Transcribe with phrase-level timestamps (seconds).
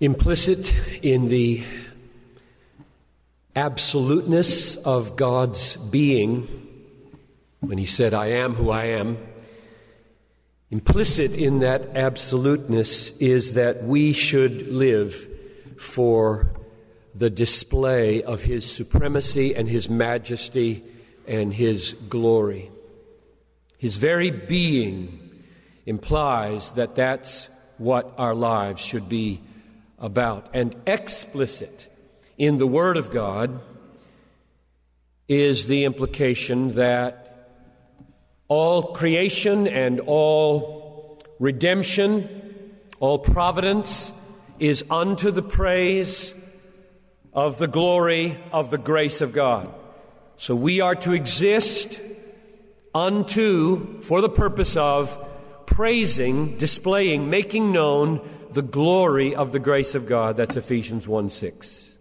[0.00, 1.64] Implicit in the
[3.56, 6.46] absoluteness of God's being,
[7.58, 9.18] when He said, I am who I am,
[10.70, 15.28] implicit in that absoluteness is that we should live
[15.76, 16.52] for
[17.12, 20.84] the display of His supremacy and His majesty
[21.26, 22.70] and His glory.
[23.78, 25.42] His very being
[25.86, 29.40] implies that that's what our lives should be
[29.98, 30.48] about.
[30.54, 31.86] And explicit
[32.36, 33.60] in the Word of God
[35.28, 37.24] is the implication that
[38.48, 42.28] all creation and all redemption,
[42.98, 44.12] all providence
[44.58, 46.34] is unto the praise
[47.32, 49.72] of the glory of the grace of God.
[50.36, 52.00] So we are to exist
[52.94, 55.18] unto, for the purpose of
[55.66, 58.20] praising, displaying, making known
[58.58, 60.36] the glory of the grace of God.
[60.36, 61.94] That's Ephesians 1 6.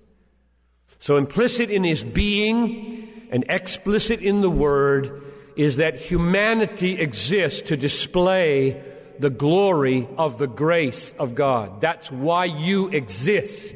[0.97, 5.21] So implicit in his being and explicit in the word
[5.55, 8.83] is that humanity exists to display
[9.19, 11.79] the glory of the grace of God.
[11.79, 13.75] That's why you exist.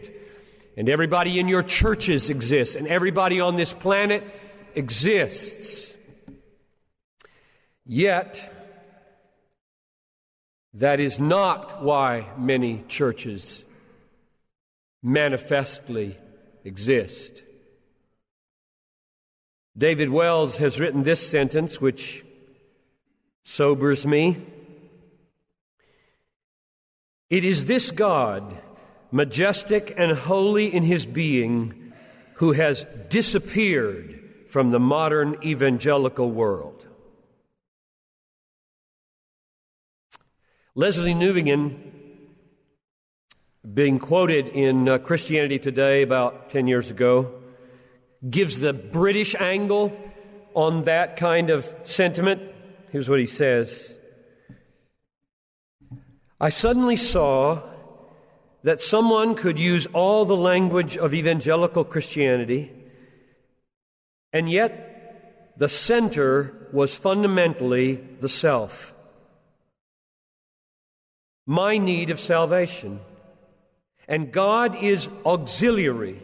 [0.75, 4.23] And everybody in your churches exists, and everybody on this planet
[4.73, 5.94] exists.
[7.86, 8.61] Yet,
[10.73, 13.66] that is not why many churches
[15.03, 16.17] manifestly
[16.64, 17.44] exist.
[19.77, 22.25] David Wells has written this sentence, which
[23.44, 24.38] sobers me.
[27.30, 28.58] It is this God,
[29.11, 31.94] majestic and holy in his being,
[32.36, 36.86] who has disappeared from the modern evangelical world.
[40.73, 41.77] Lesslie Newbigin,
[43.73, 47.41] being quoted in uh, Christianity Today about 10 years ago,
[48.30, 49.92] gives the British angle
[50.53, 52.42] on that kind of sentiment.
[52.89, 53.98] Here's what he says
[56.39, 57.61] I suddenly saw
[58.64, 62.71] that someone could use all the language of evangelical Christianity,
[64.32, 68.93] and yet the center was fundamentally the self
[71.52, 73.02] my need of salvation.
[74.08, 76.23] And God is auxiliary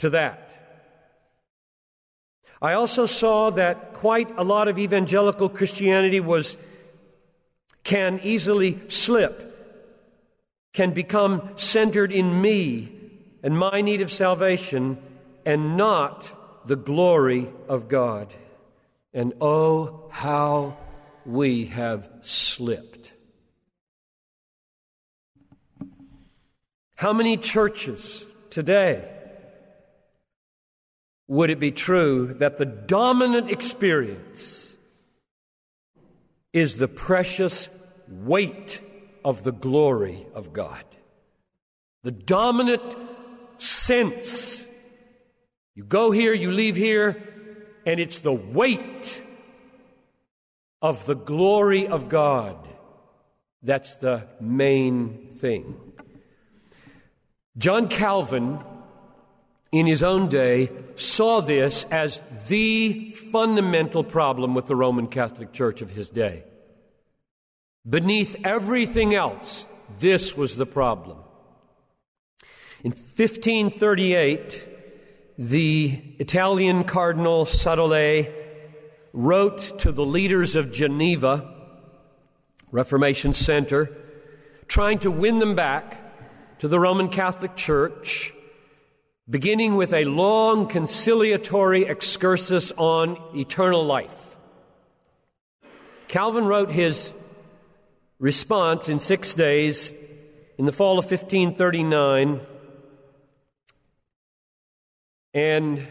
[0.00, 0.54] to that.
[2.60, 6.58] I also saw that quite a lot of evangelical Christianity was
[7.84, 9.34] can easily slip,
[10.74, 12.92] can become centered in me
[13.42, 14.98] and my need of salvation
[15.46, 18.34] and not the glory of God.
[19.14, 20.76] And oh, how
[21.24, 22.89] we have slipped.
[27.00, 29.10] How many churches today
[31.28, 34.76] would it be true that the dominant experience
[36.52, 37.70] is the precious
[38.06, 38.82] weight
[39.24, 40.84] of the glory of God?
[42.02, 42.82] The dominant
[43.56, 44.66] sense.
[45.74, 47.16] You go here, you leave here,
[47.86, 49.22] and it's the weight
[50.82, 52.58] of the glory of God.
[53.62, 55.89] That's the main thing.
[57.60, 58.58] John Calvin,
[59.70, 65.82] in his own day, saw this as the fundamental problem with the Roman Catholic Church
[65.82, 66.44] of his day.
[67.86, 69.66] Beneath everything else,
[69.98, 71.18] this was the problem.
[72.82, 74.66] In 1538,
[75.36, 78.32] the Italian Cardinal Sadolet
[79.12, 81.54] wrote to the leaders of Geneva,
[82.72, 83.94] Reformation Center,
[84.66, 85.99] trying to win them back
[86.60, 88.34] to the Roman Catholic Church,
[89.26, 94.36] beginning with a long conciliatory excursus on eternal life.
[96.06, 97.14] Calvin wrote his
[98.18, 99.90] response in six days
[100.58, 102.40] in the fall of 1539,
[105.32, 105.86] and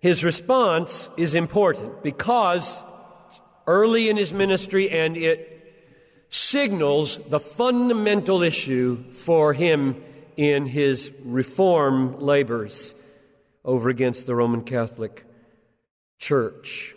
[0.00, 2.82] his response is important because
[3.66, 5.51] early in his ministry and it
[6.32, 10.02] signals the fundamental issue for him
[10.36, 12.94] in his reform labors
[13.66, 15.26] over against the Roman Catholic
[16.18, 16.96] Church.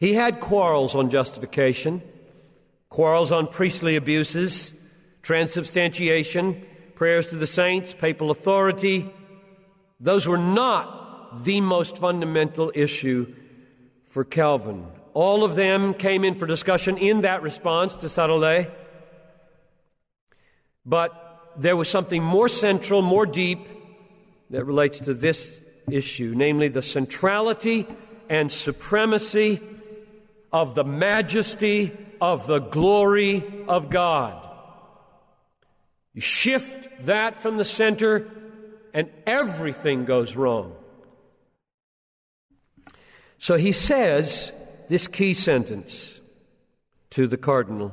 [0.00, 2.02] He had quarrels on justification,
[2.88, 4.72] quarrels on priestly abuses,
[5.22, 9.08] transubstantiation, prayers to the saints, papal authority.
[10.00, 13.32] Those were not the most fundamental issue
[14.04, 14.84] for Calvin.
[15.16, 18.70] All of them came in for discussion in that response to Sadolet.
[20.84, 23.66] But there was something more central, more deep,
[24.50, 25.58] that relates to this
[25.90, 27.86] issue, namely the centrality
[28.28, 29.62] and supremacy
[30.52, 34.46] of the majesty of the glory of God.
[36.12, 38.28] You shift that from the center,
[38.92, 40.74] and everything goes wrong.
[43.38, 44.52] So he says
[44.88, 46.20] this key sentence
[47.10, 47.92] to the cardinal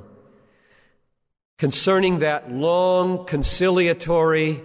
[1.58, 4.62] concerning that long conciliatory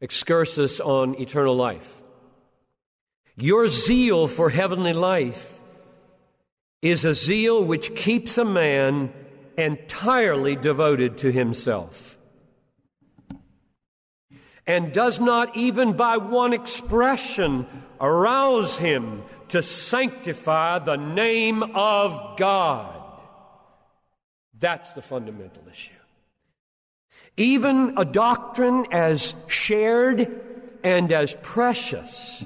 [0.00, 2.02] excursus on eternal life.
[3.36, 5.60] Your zeal for heavenly life
[6.82, 9.12] is a zeal which keeps a man
[9.58, 12.16] entirely devoted to himself
[14.70, 17.66] and does not even by one expression
[18.00, 23.02] arouse him to sanctify the name of God.
[24.56, 25.90] That's the fundamental issue.
[27.36, 30.40] Even a doctrine as shared
[30.84, 32.44] and as precious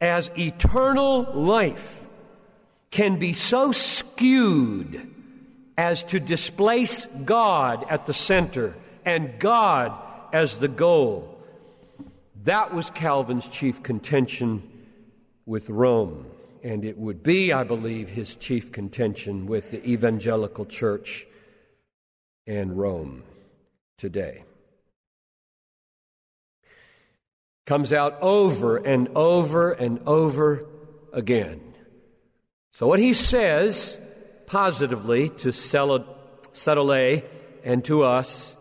[0.00, 2.06] as eternal life
[2.90, 5.14] can be so skewed
[5.76, 8.74] as to displace God at the center
[9.04, 11.38] and God as the goal.
[12.44, 14.62] That was Calvin's chief contention
[15.44, 16.26] with Rome,
[16.62, 21.26] and it would be, I believe, his chief contention with the evangelical church
[22.46, 23.22] and Rome
[23.98, 24.44] today.
[27.66, 30.66] Comes out over and over and over
[31.12, 31.60] again.
[32.72, 33.98] So, what he says
[34.46, 37.24] positively to Sadolet
[37.62, 38.56] and to us,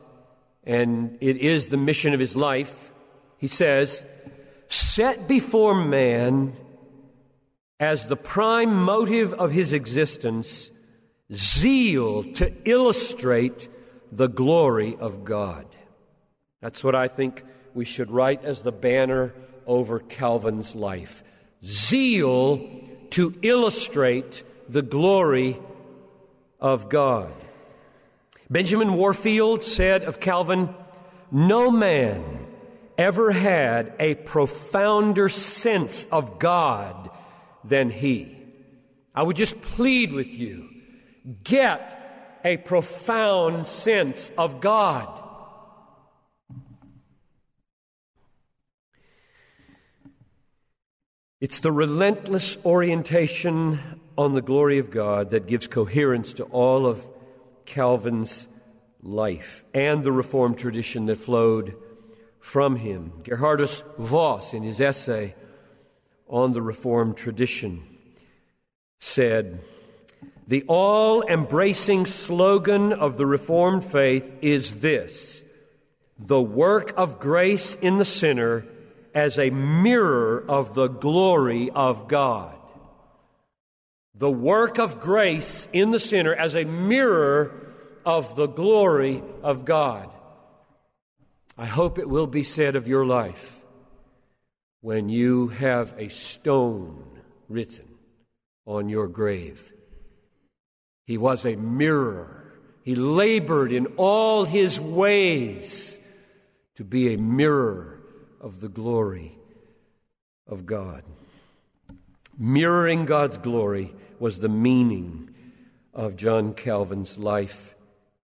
[0.63, 2.91] and it is the mission of his life,
[3.37, 4.03] he says,
[4.67, 6.55] set before man
[7.79, 10.71] as the prime motive of his existence
[11.33, 13.69] zeal to illustrate
[14.11, 15.65] the glory of God.
[16.61, 19.33] That's what I think we should write as the banner
[19.65, 21.23] over Calvin's life.
[21.63, 22.57] Zeal
[23.11, 25.59] to illustrate the glory
[26.59, 27.33] of God.
[28.49, 30.73] Benjamin Warfield said of Calvin,
[31.31, 32.47] No man
[32.97, 37.11] ever had a profounder sense of God
[37.63, 38.37] than he.
[39.13, 40.67] I would just plead with you
[41.43, 45.23] get a profound sense of God.
[51.39, 53.79] It's the relentless orientation
[54.17, 57.07] on the glory of God that gives coherence to all of
[57.69, 58.47] Calvin's
[59.01, 61.75] life and the Reformed tradition that flowed
[62.39, 63.13] from him.
[63.23, 65.35] Geerhardus Vos, in his essay
[66.27, 67.83] on the Reformed tradition,
[68.99, 69.59] said,
[70.47, 75.43] the all embracing slogan of the Reformed faith is this
[76.17, 78.65] the work of grace in the sinner
[79.13, 82.58] as a mirror of the glory of God.
[84.19, 87.73] The work of grace in the sinner as a mirror
[88.05, 90.09] of the glory of God.
[91.57, 93.61] I hope it will be said of your life
[94.81, 97.19] when you have a stone
[97.49, 97.87] written
[98.65, 99.73] on your grave
[101.09, 102.53] he was a mirror.
[102.83, 105.99] He labored in all his ways
[106.75, 107.99] to be a mirror
[108.39, 109.35] of the glory
[110.45, 111.01] of God.
[112.37, 115.33] Mirroring God's glory was the meaning
[115.93, 117.75] of John Calvin's life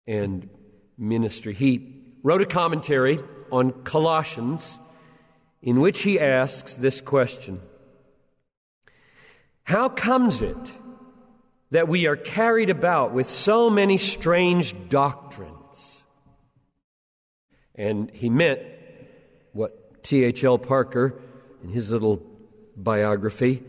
[0.07, 0.49] and
[0.97, 1.53] ministry.
[1.53, 3.19] He wrote a commentary
[3.51, 4.79] on Colossians
[5.61, 7.61] in which he asks this question
[9.63, 10.71] How comes it?
[11.71, 16.05] that we are carried about with so many strange doctrines.
[17.75, 18.61] And he meant
[19.51, 20.57] what T.H.L.
[20.57, 21.19] Parker,
[21.63, 22.21] in his little
[22.77, 23.63] biography,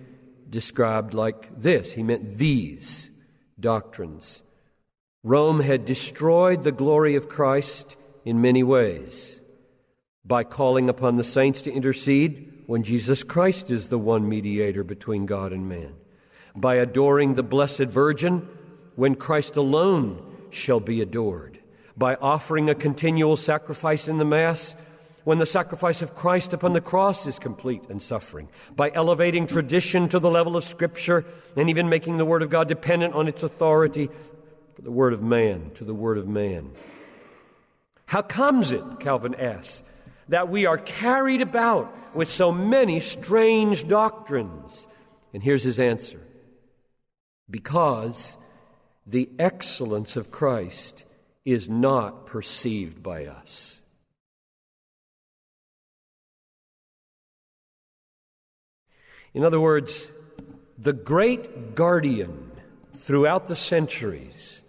[0.51, 1.93] described like this.
[1.93, 3.11] He meant these
[3.59, 4.43] doctrines.
[5.23, 9.41] Rome had destroyed the glory of Christ in many ways
[10.25, 15.27] by calling upon the saints to intercede when Jesus Christ is the one mediator between
[15.27, 15.95] God and man
[16.57, 18.49] by adoring the Blessed Virgin
[18.95, 21.59] when Christ alone shall be adored,
[21.97, 24.75] by offering a continual sacrifice in the Mass
[25.27, 30.09] when the sacrifice of Christ upon the cross is complete and suffering, by elevating tradition
[30.11, 31.25] to the level of Scripture
[31.57, 34.09] and even making the Word of God dependent on its authority
[34.81, 36.71] the Word of man, to the Word of man.
[38.05, 39.83] How comes it, Calvin asks,
[40.29, 44.87] that we are carried about with so many strange doctrines?
[45.35, 46.21] And here's his answer
[47.51, 48.37] because
[49.05, 51.03] the excellence of Christ
[51.45, 53.76] is not perceived by us.
[59.37, 60.09] In other words,
[60.79, 62.53] the great guardian
[62.95, 64.63] throughout the centuries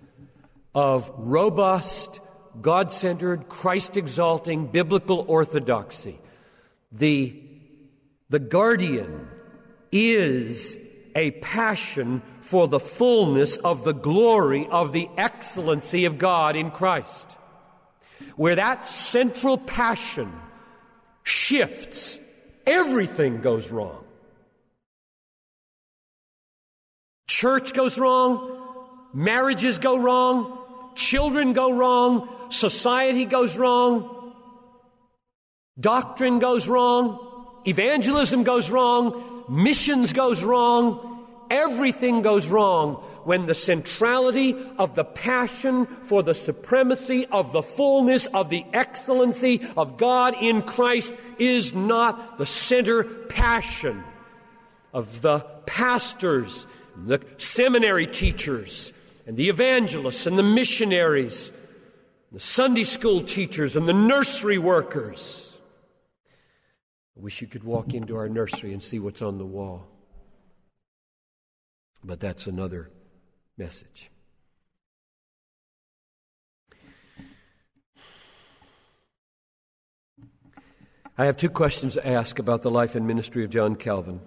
[0.76, 2.20] of robust,
[2.60, 6.20] God centered, Christ exalting biblical orthodoxy,
[6.92, 7.42] the,
[8.30, 9.30] the guardian
[9.94, 10.78] is
[11.16, 17.26] a passion for the fullness of the glory of the excellency of God in Christ.
[18.36, 20.30] Where that central passion
[21.24, 22.20] shifts,
[22.66, 24.04] everything goes wrong.
[27.38, 28.50] Church goes wrong,
[29.14, 30.58] marriages go wrong,
[30.96, 34.34] children go wrong, society goes wrong,
[35.80, 44.56] doctrine goes wrong, evangelism goes wrong, missions goes wrong, everything goes wrong when the centrality
[44.80, 50.64] of the passion for the supremacy of the fullness of the excellency of God in
[50.64, 54.04] Christ is not the center passion
[54.92, 56.66] of the pastors,
[57.06, 58.92] the seminary teachers,
[59.26, 61.52] and the evangelists and the missionaries,
[62.32, 65.58] the Sunday school teachers and the nursery workers.
[67.18, 69.88] I wish you could walk into our nursery and see what's on the wall.
[72.04, 72.90] But that's another
[73.58, 74.12] message.
[81.18, 84.22] I have two questions to ask about the life and ministry of John Calvin.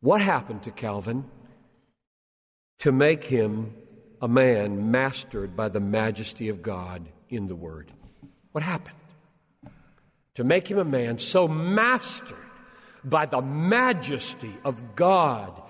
[0.00, 1.24] What happened to Calvin
[2.84, 3.72] to make him
[4.20, 7.90] a man mastered by the majesty of God in the Word.
[8.52, 8.98] What happened?
[10.34, 12.36] To make him a man so mastered
[13.02, 15.62] by the majesty of God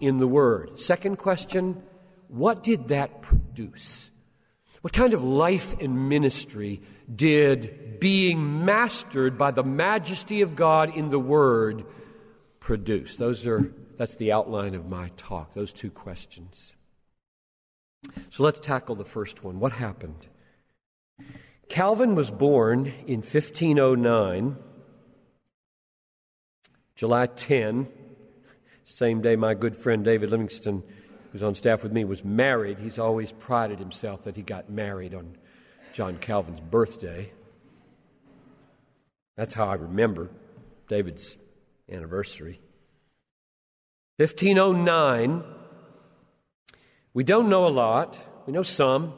[0.00, 0.80] in the Word.
[0.80, 1.80] Second question
[2.26, 4.10] what did that produce?
[4.80, 6.82] What kind of life and ministry
[7.14, 11.84] did being mastered by the majesty of God in the Word
[12.58, 13.14] produce?
[13.18, 16.74] Those are, that's the outline of my talk, those two questions.
[18.30, 19.58] So let's tackle the first one.
[19.58, 20.26] What happened?
[21.68, 24.56] Calvin was born in 1509,
[26.94, 27.88] July 10,
[28.84, 30.82] same day my good friend David Livingston,
[31.32, 32.78] who's on staff with me, was married.
[32.78, 35.36] He's always prided himself that he got married on
[35.92, 37.32] John Calvin's birthday.
[39.36, 40.30] That's how I remember
[40.88, 41.36] David's
[41.90, 42.60] anniversary.
[44.18, 45.44] 1509,
[47.12, 49.12] we don't know a lot, we know some.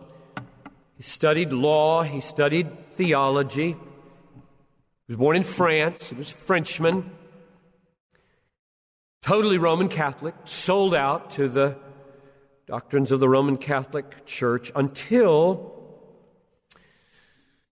[0.97, 3.73] He studied law, he studied theology.
[3.73, 3.77] He
[5.07, 7.13] was born in France, he was a Frenchman.
[9.23, 11.77] Totally Roman Catholic, sold out to the
[12.67, 15.79] doctrines of the Roman Catholic Church until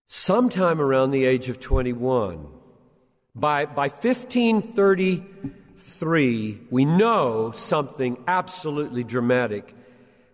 [0.07, 2.47] sometime around the age of 21.
[3.35, 3.89] By, by
[5.87, 9.73] 1533, we know something absolutely dramatic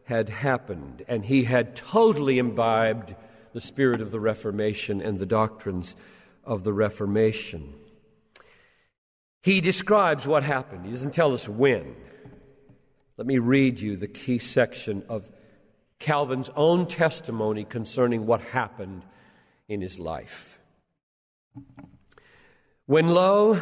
[0.06, 3.16] had happened, and he had totally imbibed
[3.54, 5.96] the spirit of the Reformation and the doctrines
[6.44, 7.76] of the Reformation.
[9.44, 10.86] He describes what happened.
[10.86, 11.96] He doesn't tell us when.
[13.18, 15.32] Let me read you the key section of
[16.00, 19.04] Calvin's own testimony concerning what happened
[19.70, 20.58] in his life.
[22.88, 23.62] When, lo,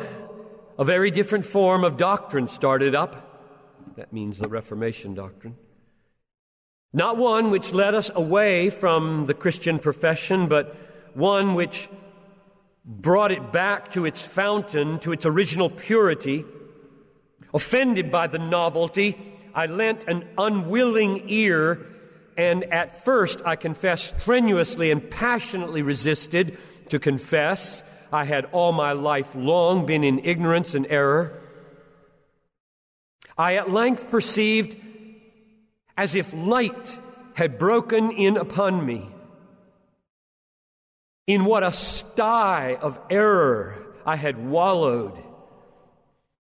[0.81, 3.13] a very different form of doctrine started up,
[3.95, 5.55] that means the Reformation doctrine
[6.93, 10.75] not one which led us away from the Christian profession, but
[11.13, 11.89] one which
[12.83, 16.43] brought it back to its fountain, to its original purity.
[17.53, 19.17] Offended by the novelty,
[19.53, 21.85] I lent an unwilling ear,
[22.37, 26.57] and at first, I confess, strenuously and passionately resisted
[26.89, 27.83] to confess.
[28.11, 31.39] I had all my life long been in ignorance and error.
[33.37, 34.75] I at length perceived
[35.95, 36.99] as if light
[37.35, 39.09] had broken in upon me.
[41.27, 45.17] In what a sty of error I had wallowed,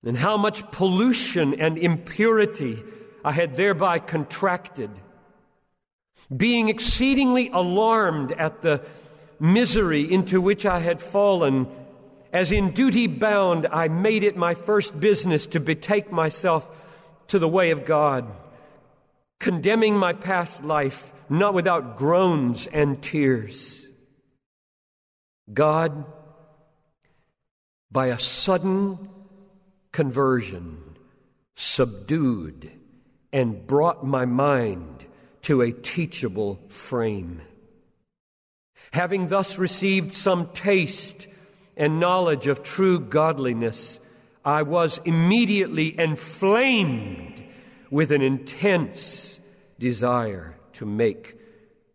[0.05, 2.83] and how much pollution and impurity
[3.25, 4.91] I had thereby contracted.
[6.35, 8.85] Being exceedingly alarmed at the
[9.43, 11.67] misery into which I had fallen,
[12.33, 16.67] as in duty bound, I made it my first business to betake myself
[17.29, 18.27] to the way of God
[19.43, 23.89] condemning my past life, not without groans and tears.
[25.53, 26.05] God,
[27.91, 29.11] by a sudden
[29.91, 30.79] conversion,
[31.57, 32.71] subdued
[33.33, 35.07] and brought my mind
[35.43, 37.43] to a teachable frame.
[38.93, 41.27] Having thus received some taste
[41.77, 44.01] and knowledge of true godliness,
[44.45, 47.43] I was immediately inflamed
[47.91, 49.41] with an intense
[49.79, 51.39] desire to make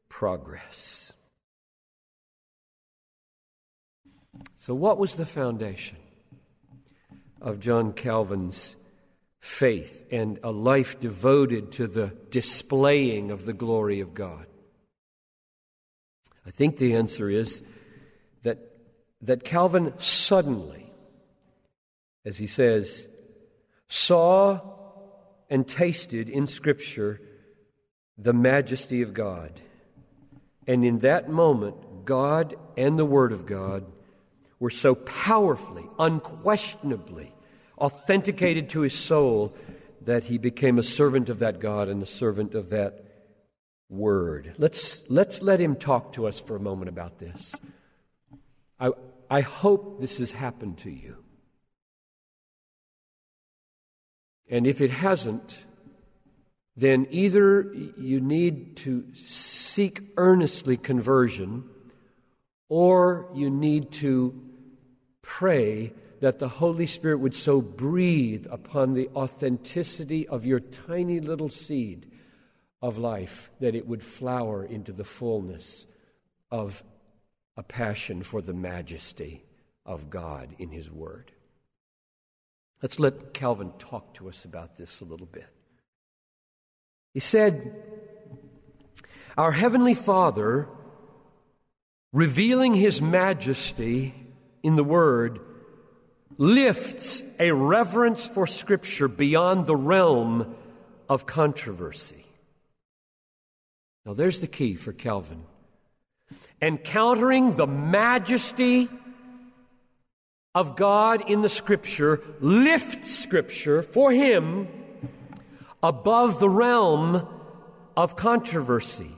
[0.10, 1.14] progress.
[4.58, 5.98] So, what was the foundation
[7.40, 8.76] of John Calvin's
[9.40, 14.47] faith and a life devoted to the displaying of the glory of God?
[16.48, 17.62] I think the answer is
[18.44, 18.58] that,
[19.22, 20.94] that Calvin suddenly,
[22.24, 23.10] as he says,
[23.90, 24.62] saw
[25.50, 27.20] and tasted in Scripture
[28.18, 29.62] the majesty of God.
[30.66, 33.86] And in that moment, God and the Word of God
[34.60, 37.34] were so powerfully, unquestionably
[37.78, 39.54] authenticated to his soul
[40.02, 43.07] that he became a servant of that God and a servant of that
[43.90, 44.54] Word.
[44.58, 47.56] Let's, let's let him talk to us for a moment about this.
[48.80, 48.92] I,
[49.30, 51.24] I hope this has happened to you.
[54.50, 55.66] And if it hasn't,
[56.76, 61.64] then either you need to seek earnestly conversion
[62.70, 64.42] or you need to
[65.22, 71.50] pray that the Holy Spirit would so breathe upon the authenticity of your tiny little
[71.50, 72.10] seed
[72.82, 75.86] of life that it would flower into the fullness
[76.52, 76.84] of
[77.56, 79.44] a passion for the majesty
[79.86, 81.32] of God in His Word.
[82.82, 85.48] Let's let Calvin talk to us about this a little bit.
[87.14, 87.76] He said,
[89.36, 90.68] Our Heavenly Father,
[92.14, 94.14] revealing His majesty
[94.62, 95.40] in the Word,
[96.38, 100.56] lifts a reverence for Scripture beyond the realm
[101.10, 102.27] of controversy.
[104.08, 105.44] Now, there's the key for Calvin.
[106.62, 108.88] Encountering the majesty
[110.56, 114.70] of God in the Scripture lifts Scripture for him
[115.84, 117.28] above the realm
[117.98, 119.12] of controversy.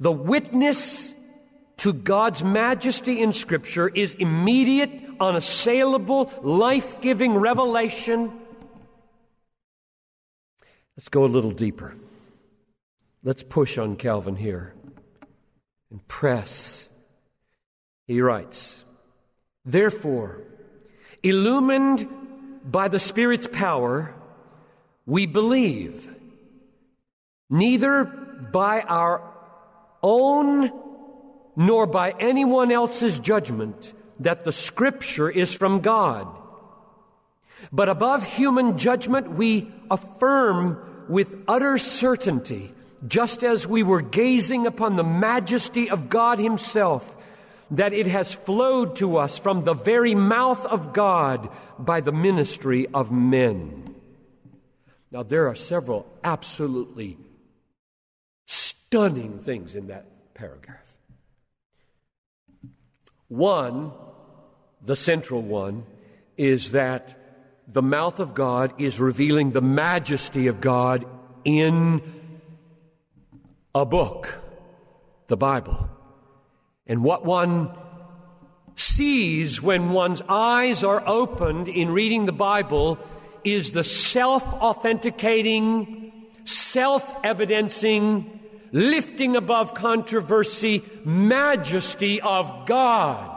[0.00, 1.14] The witness
[1.76, 8.32] to God's majesty in Scripture is immediate, unassailable, life giving revelation.
[10.96, 11.94] Let's go a little deeper.
[13.28, 14.72] Let's push on Calvin here
[15.90, 16.88] and press.
[18.06, 18.86] He writes,
[19.66, 20.44] Therefore,
[21.22, 22.08] illumined
[22.64, 24.14] by the Spirit's power,
[25.04, 26.08] we believe,
[27.50, 29.22] neither by our
[30.02, 30.72] own
[31.54, 36.26] nor by anyone else's judgment that the Scripture is from God.
[37.70, 42.72] But above human judgment, we affirm with utter certainty,
[43.06, 47.16] just as we were gazing upon the majesty of God Himself,
[47.70, 52.86] that it has flowed to us from the very mouth of God by the ministry
[52.92, 53.94] of men.
[55.10, 57.18] Now, there are several absolutely
[58.46, 60.76] stunning things in that paragraph.
[63.28, 63.92] One,
[64.82, 65.84] the central one,
[66.36, 67.16] is that
[67.66, 71.04] the mouth of God is revealing the majesty of God
[71.44, 72.00] in
[73.74, 74.40] a book,
[75.26, 75.88] the Bible.
[76.86, 77.70] And what one
[78.76, 82.98] sees when one's eyes are opened in reading the Bible
[83.44, 86.12] is the self authenticating,
[86.44, 88.40] self evidencing,
[88.72, 93.34] lifting above controversy majesty of God.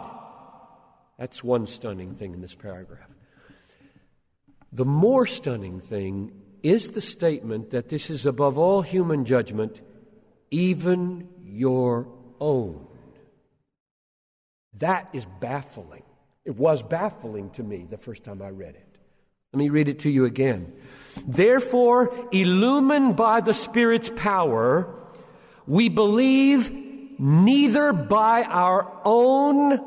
[1.18, 3.08] That's one stunning thing in this paragraph.
[4.72, 6.32] The more stunning thing
[6.64, 9.82] is the statement that this is above all human judgment,
[10.52, 12.08] even your
[12.40, 12.86] own.
[14.78, 16.04] That is baffling.
[16.46, 18.98] It was baffling to me the first time I read it.
[19.54, 20.74] Let me read it to you again.
[21.28, 24.94] Therefore, illumined by the Spirit's power,
[25.68, 26.72] we believe
[27.20, 29.80] neither by our own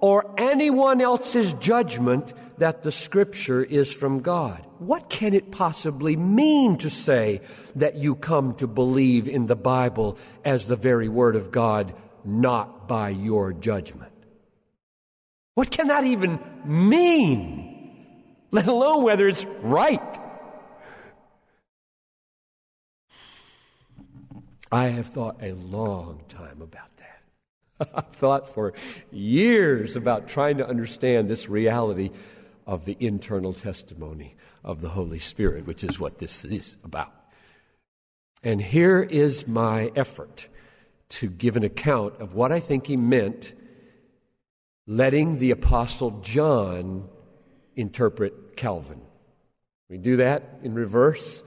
[0.00, 4.64] or anyone else's judgment that the Scripture is from God.
[4.78, 7.40] What can it possibly mean to say
[7.76, 12.88] that you come to believe in the Bible as the very Word of God, not
[12.88, 14.12] by your judgment?
[15.54, 17.72] What can that even mean?
[18.50, 20.18] Let alone whether it's right.
[24.70, 27.90] I have thought a long time about that.
[27.94, 28.72] I've thought for
[29.10, 32.10] years about trying to understand this reality
[32.66, 37.12] of the internal testimony of the Holy Spirit, which is what this is about.
[38.42, 40.48] And here is my effort
[41.10, 43.54] to give an account of what I think he meant
[44.86, 47.08] letting the Apostle John
[47.76, 49.00] interpret Calvin.
[49.88, 51.42] We do that in reverse.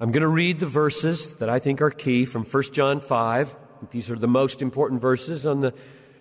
[0.00, 3.56] I'm going to read the verses that I think are key from 1 John 5.
[3.90, 5.74] These are the most important verses on the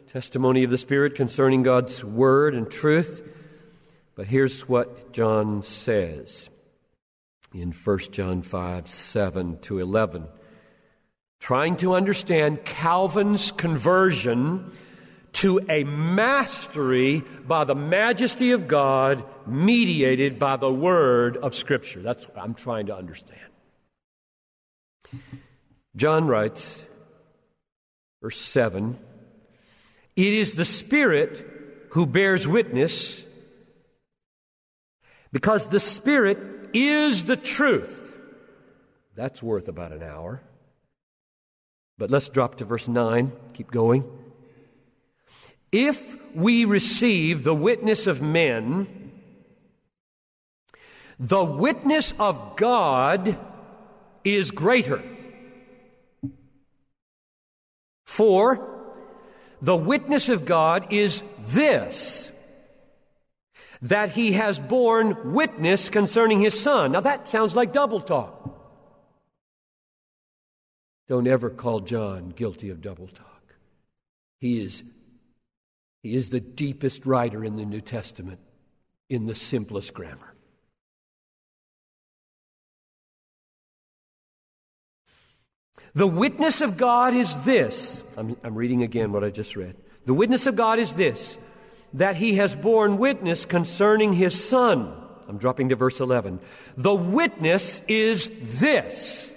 [0.07, 3.21] testimony of the Spirit concerning God's Word and truth.
[4.15, 6.49] But here's what John says
[7.53, 10.27] in 1 John 5 7 to 11.
[11.39, 14.71] Trying to understand Calvin's conversion
[15.33, 22.01] to a mastery by the majesty of God, mediated by the Word of Scripture.
[22.01, 23.41] That's what I'm trying to understand.
[25.95, 26.83] John writes,
[28.21, 28.97] verse 7
[30.17, 33.23] It is the Spirit who bears witness,
[35.31, 38.13] because the Spirit is the truth.
[39.15, 40.41] That's worth about an hour.
[41.99, 43.31] But let's drop to verse 9.
[43.53, 44.03] Keep going.
[45.71, 49.11] If we receive the witness of men,
[51.19, 53.37] the witness of God
[54.23, 55.03] is greater.
[58.05, 58.76] For
[59.61, 62.31] the witness of God is this
[63.83, 66.93] that he has borne witness concerning his son.
[66.93, 68.57] Now that sounds like double talk.
[71.07, 73.55] Don't ever call John guilty of double talk.
[74.39, 74.83] He is,
[76.03, 78.39] he is the deepest writer in the New Testament
[79.09, 80.33] in the simplest grammar.
[85.97, 88.03] The witness of God is this.
[88.15, 89.75] I'm, I'm, reading again what I just read.
[90.05, 91.39] The witness of God is this
[91.93, 94.93] that he has borne witness concerning his son.
[95.27, 96.39] I'm dropping to verse 11.
[96.77, 98.29] The witness is
[98.59, 99.33] this.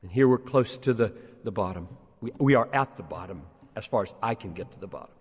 [0.00, 1.12] And here we're close to the,
[1.44, 1.88] the bottom.
[2.22, 3.42] We, we are at the bottom
[3.74, 5.14] as far as I can get to the bottom.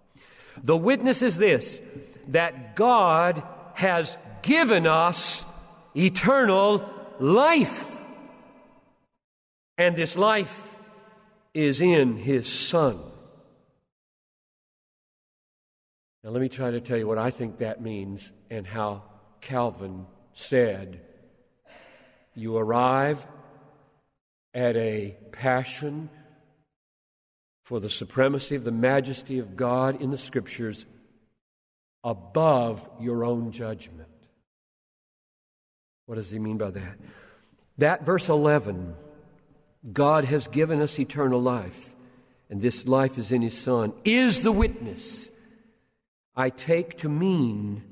[0.63, 1.81] The witness is this
[2.29, 5.45] that God has given us
[5.97, 6.89] eternal
[7.19, 7.91] life.
[9.77, 10.77] And this life
[11.53, 12.99] is in his Son.
[16.23, 19.03] Now, let me try to tell you what I think that means and how
[19.41, 21.01] Calvin said
[22.33, 23.25] you arrive
[24.53, 26.09] at a passion
[27.63, 30.85] for the supremacy of the majesty of God in the Scriptures
[32.03, 34.09] above your own judgment.
[36.05, 36.97] What does he mean by that?
[37.77, 38.95] That verse 11
[39.91, 41.95] God has given us eternal life,
[42.50, 45.30] and this life is in His Son, is the witness.
[46.36, 47.84] I take to mean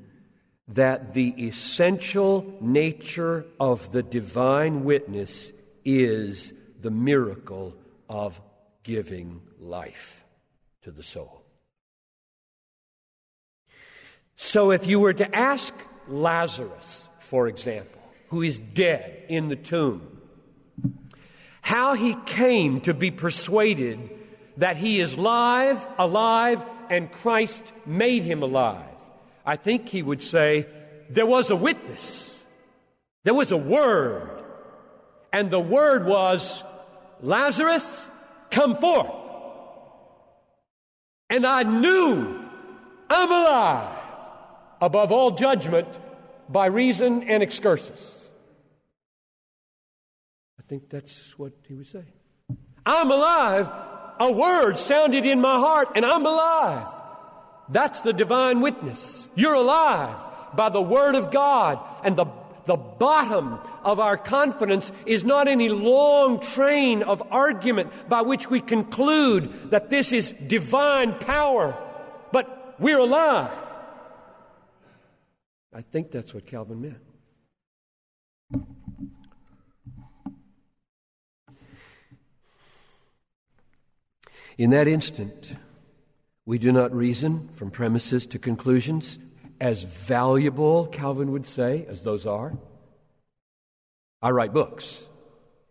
[0.67, 5.51] that the essential nature of the divine witness
[5.85, 7.75] is the miracle
[8.09, 8.41] of
[8.83, 10.23] giving life
[10.81, 11.43] to the soul.
[14.35, 15.73] So, if you were to ask
[16.07, 20.21] Lazarus, for example, who is dead in the tomb,
[21.63, 23.97] how he came to be persuaded
[24.57, 28.85] that he is live, alive, and Christ made him alive.
[29.45, 30.67] I think he would say,
[31.09, 32.43] There was a witness,
[33.23, 34.29] there was a word,
[35.31, 36.61] and the word was,
[37.21, 38.09] Lazarus,
[38.51, 39.15] come forth.
[41.29, 42.45] And I knew
[43.09, 43.97] I'm alive
[44.81, 45.87] above all judgment
[46.49, 48.22] by reason and excursus.
[50.73, 52.03] I think that's what he would say.
[52.83, 53.71] I'm alive.
[54.19, 56.87] A word sounded in my heart, and I'm alive.
[57.69, 59.29] That's the divine witness.
[59.35, 60.15] You're alive
[60.55, 61.77] by the word of God.
[62.03, 62.25] And the,
[62.65, 68.59] the bottom of our confidence is not any long train of argument by which we
[68.59, 71.77] conclude that this is divine power,
[72.31, 73.51] but we're alive.
[75.71, 77.02] I think that's what Calvin meant.
[84.57, 85.55] In that instant,
[86.45, 89.17] we do not reason from premises to conclusions,
[89.59, 92.53] as valuable, Calvin would say, as those are.
[94.21, 95.05] I write books.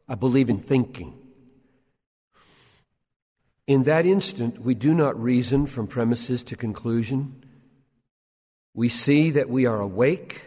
[0.08, 1.18] I believe in thinking.
[3.66, 7.44] In that instant, we do not reason from premises to conclusion.
[8.74, 10.42] We see that we are awake,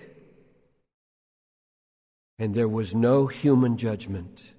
[2.37, 4.53] and there was no human judgment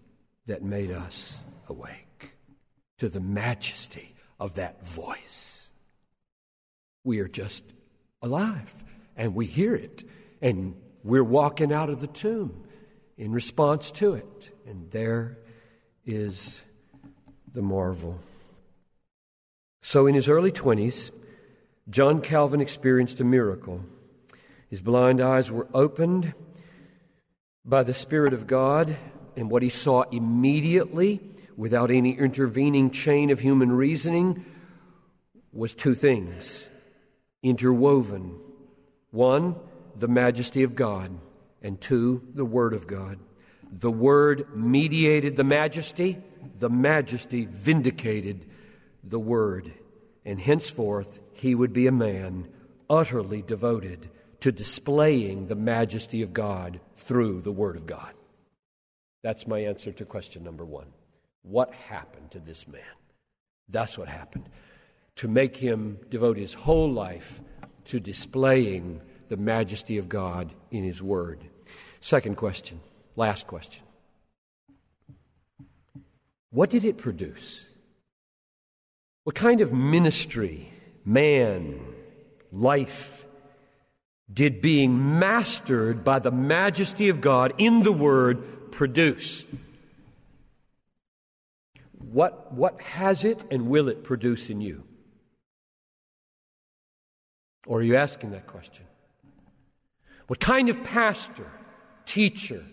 [0.47, 2.06] that made us awake
[2.99, 5.71] to the majesty of that voice.
[7.05, 7.65] We are just
[8.23, 8.85] alive
[9.17, 10.05] and we hear it
[10.41, 12.65] and we're walking out of the tomb
[13.17, 14.51] in response to it.
[14.67, 15.39] And there
[16.05, 16.65] is
[17.53, 18.19] the marvel.
[19.83, 21.13] So, in his early 20s,
[21.89, 23.85] John Calvin experienced a miracle.
[24.69, 26.35] His blind eyes were opened
[27.65, 28.97] by the Spirit of God,
[29.37, 31.21] and what he saw immediately,
[31.57, 34.45] without any intervening chain of human reasoning,
[35.53, 36.69] was two things
[37.43, 38.39] interwoven.
[39.11, 39.57] One,
[39.97, 41.19] the majesty of God,
[41.63, 43.19] and two, the Word of God.
[43.73, 46.19] The Word mediated the majesty,
[46.59, 48.47] the majesty vindicated
[49.03, 49.73] the Word,
[50.25, 52.49] and henceforth he would be a man
[52.91, 58.13] utterly devoted to displaying the majesty of God through the Word of God.
[59.23, 60.87] That's my answer to question number one.
[61.49, 62.83] What happened to this man?
[63.69, 64.49] That's what happened.
[65.17, 67.41] To make him devote his whole life
[67.87, 71.41] to displaying the majesty of God in His Word.
[72.01, 72.81] Second question,
[73.17, 73.85] last question.
[76.51, 77.71] What did it produce?
[79.25, 80.71] What kind of ministry,
[81.05, 81.81] man,
[82.53, 83.25] life,
[84.33, 89.45] did being mastered by the majesty of God in the Word produce?
[92.13, 94.85] What, what has it and will it produce in you?
[97.67, 98.87] Or are you asking that question?
[100.29, 101.51] What kind of pastor,
[102.05, 102.65] teacher,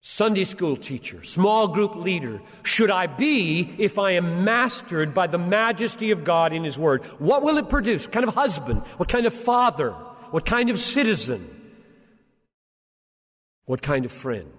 [0.00, 5.38] Sunday school teacher, small group leader should I be if I am mastered by the
[5.38, 7.04] majesty of God in His Word?
[7.18, 8.04] What will it produce?
[8.04, 8.80] What kind of husband?
[8.96, 9.90] What kind of father?
[10.30, 11.54] What kind of citizen?
[13.66, 14.50] What kind of friend?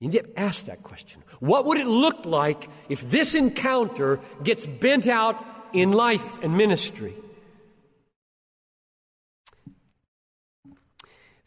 [0.00, 1.22] You need to ask that question.
[1.40, 7.14] What would it look like if this encounter gets bent out in life and ministry?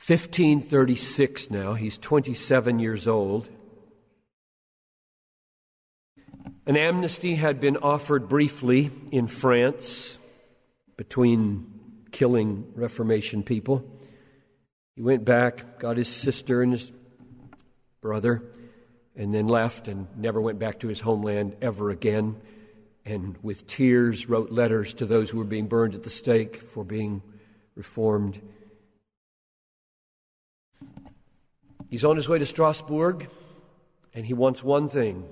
[0.09, 3.47] 1536 now, he's 27 years old.
[6.65, 10.17] An amnesty had been offered briefly in France
[10.97, 11.79] between
[12.11, 13.85] killing Reformation people.
[14.95, 16.91] He went back, got his sister and his
[18.01, 18.43] brother,
[19.15, 22.35] and then left and never went back to his homeland ever again.
[23.05, 26.83] And with tears wrote letters to those who were being burned at the stake for
[26.83, 27.21] being
[27.75, 28.41] reformed.
[31.89, 33.27] He's on his way to Strasbourg,
[34.13, 35.25] and he wants one thing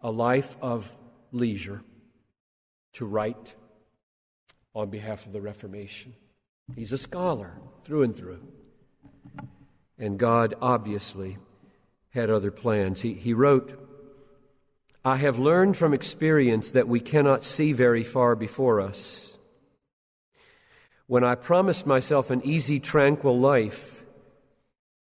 [0.00, 0.96] a life of
[1.32, 1.82] leisure
[2.92, 3.54] to write
[4.74, 6.14] on behalf of the Reformation.
[6.76, 8.40] He's a scholar through and through.
[9.98, 11.38] And God obviously
[12.18, 13.00] had other plans.
[13.00, 13.78] He, he wrote,
[15.04, 19.38] I have learned from experience that we cannot see very far before us.
[21.06, 24.02] When I promised myself an easy, tranquil life,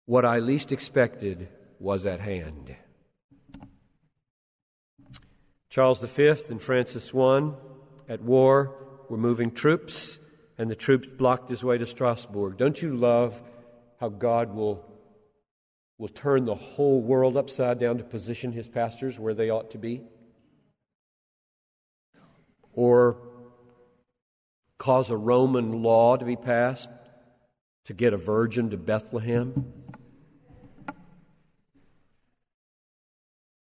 [0.06, 2.76] what I least expected was at hand.
[5.70, 7.52] Charles V and Francis I
[8.08, 8.76] at war
[9.10, 10.20] were moving troops,
[10.58, 12.58] and the troops blocked his way to Strasbourg.
[12.58, 13.44] Don't you love
[14.00, 14.84] how God will,
[16.04, 19.78] will turn the whole world upside down to position his pastors where they ought to
[19.78, 20.02] be?
[22.74, 23.16] Or
[24.78, 26.90] cause a Roman law to be passed
[27.86, 29.72] to get a virgin to Bethlehem?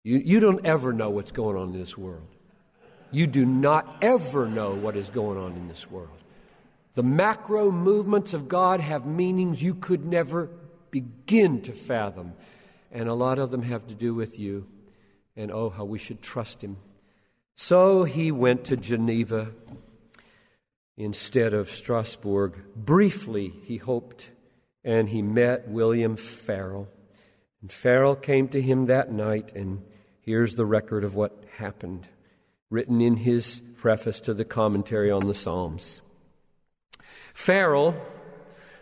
[0.02, 2.26] You, you don't ever know what's going on in this world.
[3.12, 6.18] You do not ever know what is going on in this world.
[6.94, 10.50] The macro movements of God have meanings you could never
[10.92, 12.34] begin to fathom.
[12.92, 14.68] And a lot of them have to do with you.
[15.34, 16.76] And oh, how we should trust Him.
[17.56, 19.50] So he went to Geneva
[20.96, 22.62] instead of Strasbourg.
[22.76, 24.30] Briefly, he hoped,
[24.84, 26.86] and he met William Farel.
[27.60, 29.82] And Farel came to him that night and
[30.24, 32.06] Here's the record of what happened,
[32.70, 36.00] written in his preface to the commentary on the Psalms.
[37.34, 38.00] Farel,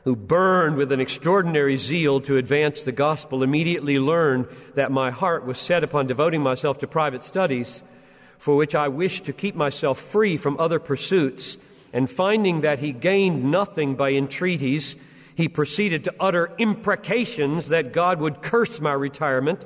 [0.04, 5.44] who burned with an extraordinary zeal to advance the gospel, immediately learned that my heart
[5.44, 7.82] was set upon devoting myself to private studies,
[8.38, 11.58] for which I wished to keep myself free from other pursuits,
[11.92, 14.96] and finding that he gained nothing by entreaties,
[15.34, 19.64] he proceeded to utter imprecations that God would curse my retirement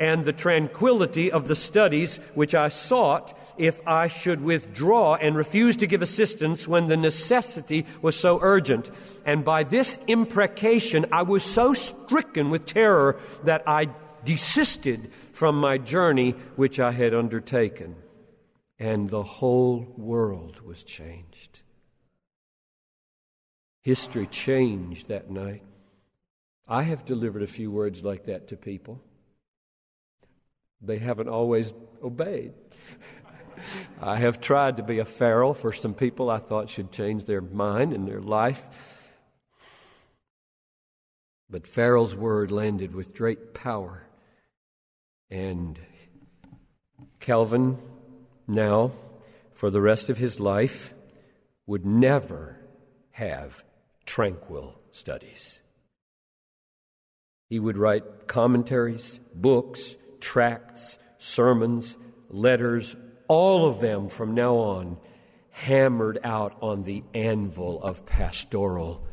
[0.00, 5.76] and the tranquility of the studies which I sought if I should withdraw and refuse
[5.76, 8.90] to give assistance when the necessity was so urgent.
[9.26, 13.90] And by this imprecation, I was so stricken with terror that I
[14.24, 17.94] desisted from my journey which I had undertaken.
[18.78, 21.60] And the whole world was changed.
[23.82, 25.62] History changed that night.
[26.66, 29.02] I have delivered a few words like that to people
[30.80, 32.52] they haven't always obeyed.
[34.00, 37.42] I have tried to be a Farel for some people I thought should change their
[37.42, 38.66] mind and their life.
[41.50, 44.06] But Farel's word landed with great power.
[45.30, 45.78] And
[47.18, 47.78] Calvin,
[48.46, 48.92] now,
[49.52, 50.94] for the rest of his life,
[51.66, 52.56] would never
[53.12, 53.62] have
[54.06, 55.60] tranquil studies.
[57.48, 61.96] He would write commentaries, books, tracts, sermons,
[62.28, 62.96] letters,
[63.28, 64.98] all of them from now on
[65.50, 69.06] hammered out on the anvil of pastoral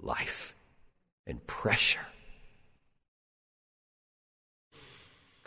[0.00, 0.54] life
[1.26, 2.00] and pressure.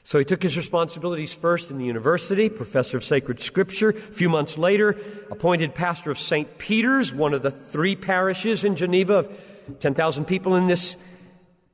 [0.03, 3.89] So he took his responsibilities first in the university, professor of sacred scripture.
[3.89, 4.97] A few months later,
[5.29, 6.57] appointed pastor of St.
[6.57, 10.97] Peter's, one of the three parishes in Geneva of 10,000 people in this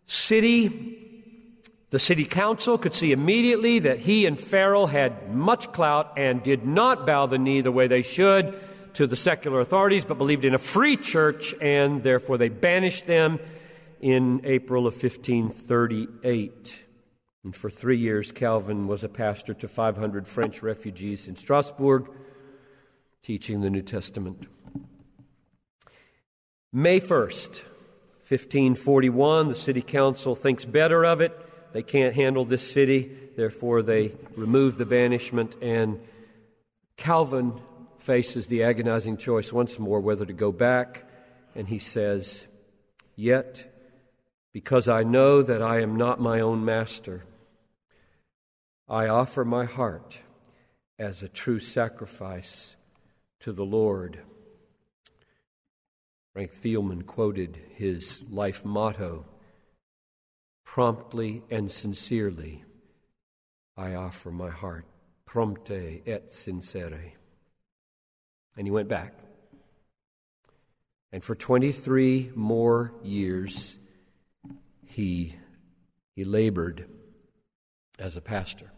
[0.05, 1.04] city.
[1.95, 6.65] The city council could see immediately that he and Farel had much clout and did
[6.65, 8.59] not bow the knee the way they should
[8.95, 13.39] to the secular authorities, but believed in a free church, and therefore they banished them
[14.01, 16.83] in April of 1538.
[17.45, 22.09] And for three years, Calvin was a pastor to 500 French refugees in Strasbourg,
[23.23, 24.45] teaching the New Testament.
[26.73, 27.63] May 1st,
[28.27, 31.43] 1541, the city council thinks better of it.
[31.75, 35.99] They can't handle this city, therefore, they remove the banishment, and
[36.95, 37.59] Calvin
[37.97, 41.03] faces the agonizing choice once more whether to go back,
[41.53, 42.45] and he says,
[43.17, 43.75] Yet,
[44.53, 47.25] because I know that I am not my own master,
[48.87, 50.19] I offer my heart
[50.97, 52.77] as a true sacrifice
[53.41, 54.21] to the Lord.
[56.31, 59.25] Frank Thielman quoted his life motto
[60.65, 62.65] promptly and sincerely,
[63.77, 64.85] I offer my heart.
[65.25, 67.13] Prompte et sincere.
[68.57, 69.13] And he went back.
[71.11, 73.77] And for 23 more years,
[74.85, 75.35] he,
[76.15, 76.87] he labored
[77.99, 78.71] as a pastor.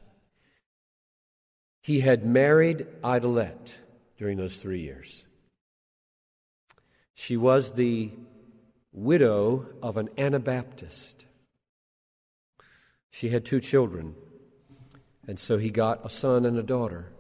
[1.82, 3.74] He had married Idelette
[4.18, 5.24] during those three years.
[7.14, 8.12] She was the
[8.92, 11.27] widow of an Anabaptist.
[13.18, 14.14] She had two children,
[15.28, 17.12] and so he got a son and a daughter.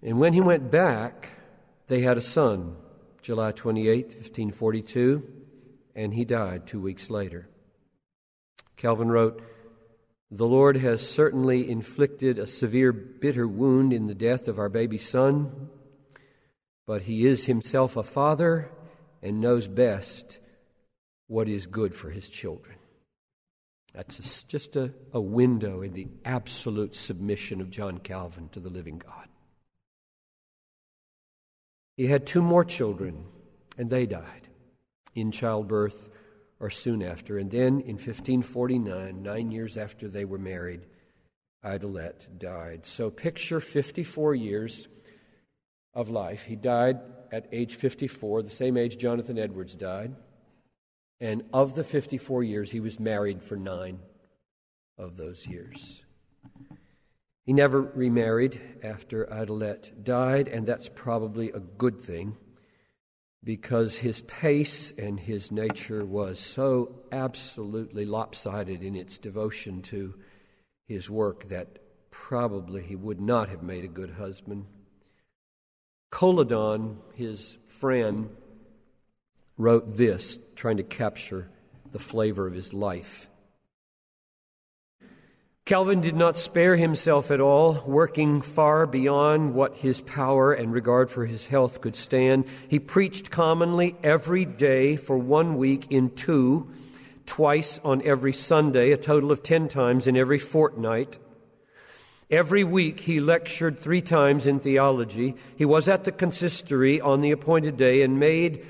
[0.00, 1.30] And when he went back,
[1.88, 2.76] they had a son,
[3.20, 5.28] July 28, 1542,
[5.96, 7.48] and he died two weeks later.
[8.76, 9.42] Calvin wrote,
[10.30, 14.98] the Lord has certainly inflicted a severe, bitter wound in the death of our baby
[14.98, 15.68] son,
[16.86, 18.70] but he is himself a father
[19.20, 20.38] and knows best
[21.26, 22.76] what is good for his children.
[23.94, 28.98] That's just a, a window in the absolute submission of John Calvin to the living
[28.98, 29.28] God.
[31.96, 33.24] He had two more children,
[33.76, 34.48] and they died
[35.14, 36.08] in childbirth
[36.58, 37.38] or soon after.
[37.38, 40.86] And then in 1549, nine years after they were married,
[41.64, 42.86] Idelette died.
[42.86, 44.88] So picture 54 years
[45.92, 46.44] of life.
[46.44, 46.98] He died
[47.30, 50.14] at age 54, the same age Jonathan Edwards died.
[51.22, 54.00] And of the 54 years, he was married for nine
[54.98, 56.02] of those years.
[57.46, 62.36] He never remarried after Idelette died, and that's probably a good thing
[63.44, 70.14] because his pace and his nature was so absolutely lopsided in its devotion to
[70.88, 71.78] his work that
[72.10, 74.66] probably he would not have made a good husband.
[76.10, 78.28] Colladon, his friend,
[79.56, 81.48] wrote this, trying to capture
[81.92, 83.28] the flavor of his life.
[85.64, 91.08] Calvin did not spare himself at all, working far beyond what his power and regard
[91.08, 92.46] for his health could stand.
[92.68, 96.68] He preached commonly every day for one week in two,
[97.26, 101.20] twice on every Sunday, a total of ten times in every fortnight.
[102.28, 105.36] Every week he lectured three times in theology.
[105.56, 108.66] He was at the consistory on the appointed day and made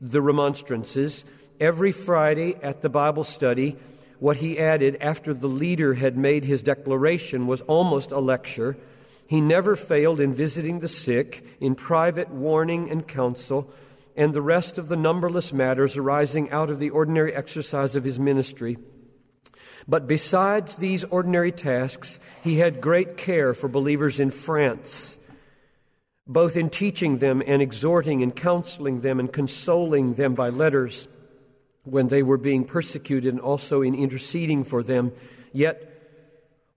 [0.00, 1.24] the remonstrances.
[1.60, 3.76] Every Friday at the Bible study,
[4.18, 8.76] what he added after the leader had made his declaration was almost a lecture.
[9.26, 13.70] He never failed in visiting the sick, in private warning and counsel,
[14.16, 18.18] and the rest of the numberless matters arising out of the ordinary exercise of his
[18.18, 18.78] ministry.
[19.86, 25.17] But besides these ordinary tasks, he had great care for believers in France,
[26.28, 31.08] both in teaching them and exhorting and counseling them and consoling them by letters
[31.84, 35.10] when they were being persecuted and also in interceding for them.
[35.52, 35.88] Yet,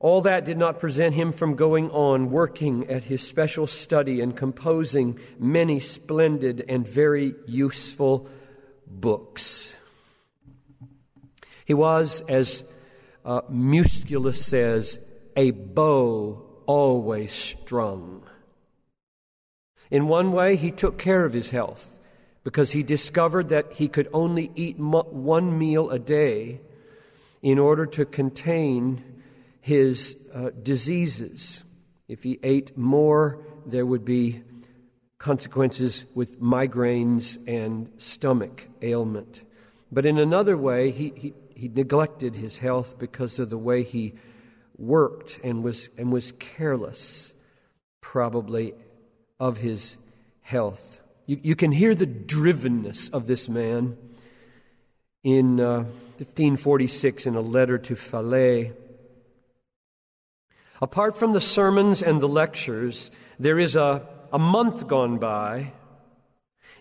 [0.02, 4.36] All that did not prevent him from going on working at his special study and
[4.36, 8.28] composing many splendid and very useful
[8.88, 9.78] books.
[11.66, 12.66] He was, as
[13.24, 14.98] uh, Musculus says,
[15.36, 18.24] a bow always strung.
[19.92, 22.00] In one way, he took care of his health
[22.44, 26.62] because he discovered that he could only eat one meal a day
[27.42, 29.04] in order to contain
[29.60, 31.64] his uh, diseases.
[32.08, 34.42] If he ate more, there would be
[35.18, 39.44] consequences with migraines and stomach ailment.
[39.92, 44.14] But in another way, he, he, he neglected his health because of the way he
[44.78, 47.34] worked and was, and was careless,
[48.00, 48.74] probably,
[49.42, 49.98] of his
[50.42, 51.02] health.
[51.26, 53.98] You, you can hear the drivenness of this man
[55.24, 55.80] in uh,
[56.20, 58.74] 1546 in a letter to Falais.
[60.80, 65.74] Apart from the sermons and the lectures, there is a, a month gone by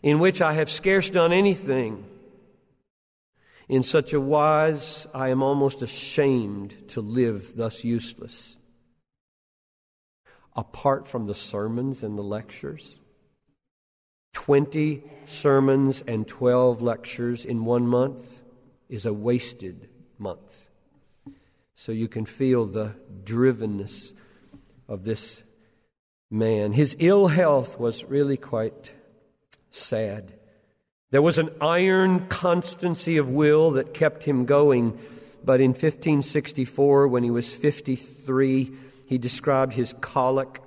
[0.02, 2.04] in which I have scarce done anything.
[3.70, 8.58] In such a wise, I am almost ashamed to live thus useless.
[10.60, 13.00] Apart from the sermons and the lectures,
[14.34, 18.42] 20 sermons and 12 lectures in one month
[18.86, 19.88] is a wasted
[20.18, 20.68] month.
[21.74, 22.94] So you can feel the
[23.24, 24.12] drivenness
[24.86, 25.42] of this
[26.30, 26.74] man.
[26.74, 28.92] His ill health was really quite
[29.70, 30.34] sad.
[31.10, 34.98] There was an iron constancy of will that kept him going.
[35.42, 40.62] But in 1564, when he was 53, he described his colic,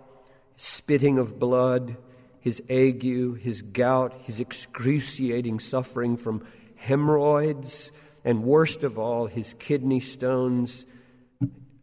[0.58, 1.98] spitting of blood,
[2.40, 7.92] his ague, his gout, his excruciating suffering from hemorrhoids,
[8.24, 10.86] and worst of all, his kidney stones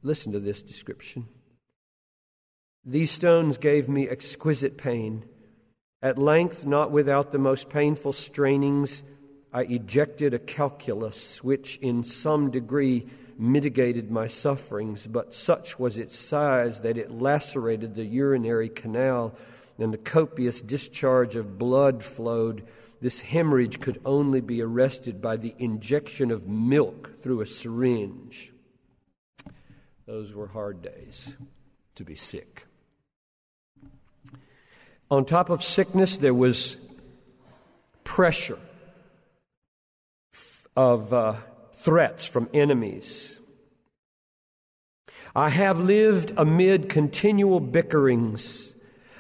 [0.02, 1.28] Listen to this description.
[2.84, 5.24] These stones gave me exquisite pain.
[6.02, 9.02] At length, not without the most painful strainings,
[9.52, 13.06] I ejected a calculus which in some degree
[13.40, 19.34] mitigated my sufferings, but such was its size that it lacerated the urinary canal,
[19.78, 22.66] and the copious discharge of blood flowed.
[23.00, 28.52] This hemorrhage could only be arrested by the injection of milk through a syringe.
[30.06, 31.36] Those were hard days
[31.94, 32.66] to be sick.
[35.10, 36.76] On top of sickness, there was
[38.04, 38.58] pressure
[40.76, 41.34] of uh,
[41.82, 43.38] threats from enemies.
[45.34, 48.74] I have lived amid continual bickerings.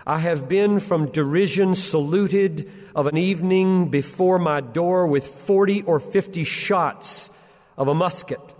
[0.06, 6.00] I have been from derision saluted of an evening before my door with 40 or
[6.00, 7.30] 50 shots
[7.76, 8.54] of a musket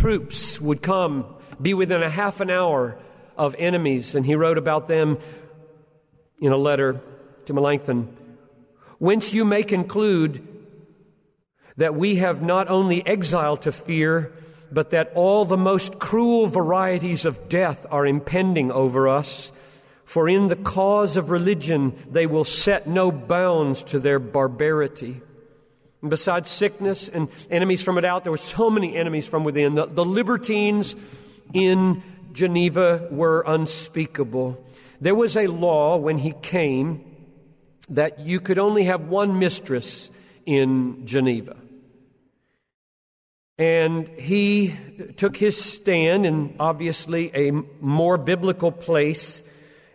[0.00, 1.26] troops would come,
[1.60, 2.96] be within a half an hour
[3.36, 4.14] of enemies.
[4.14, 5.18] And he wrote about them
[6.40, 7.02] in a letter
[7.44, 8.16] to Melanchthon.
[8.98, 10.46] Whence you may conclude
[11.80, 14.30] that we have not only exile to fear,
[14.70, 19.50] but that all the most cruel varieties of death are impending over us.
[20.04, 25.22] For in the cause of religion, they will set no bounds to their barbarity.
[26.02, 29.74] And besides sickness and enemies from without, there were so many enemies from within.
[29.74, 30.94] The, the libertines
[31.54, 32.02] in
[32.34, 34.62] Geneva were unspeakable.
[35.00, 37.06] There was a law when he came
[37.88, 40.10] that you could only have one mistress
[40.44, 41.56] in Geneva.
[43.60, 44.74] And he
[45.18, 47.52] took his stand in obviously a
[47.82, 49.42] more biblical place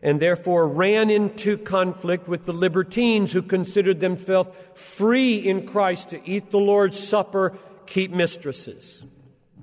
[0.04, 6.30] and therefore ran into conflict with the libertines who considered themselves free in Christ to
[6.30, 7.58] eat the Lord's Supper,
[7.88, 9.04] keep mistresses.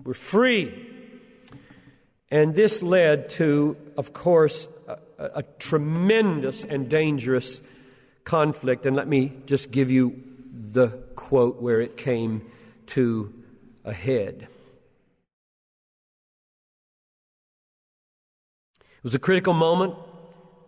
[0.03, 0.89] We're free.
[2.29, 7.63] And this led to, of course, a, a tremendous and dangerous
[8.25, 8.85] conflict.
[8.85, 12.51] And let me just give you the quote where it came
[12.87, 13.33] to
[13.85, 14.49] a head.
[18.81, 19.95] It was a critical moment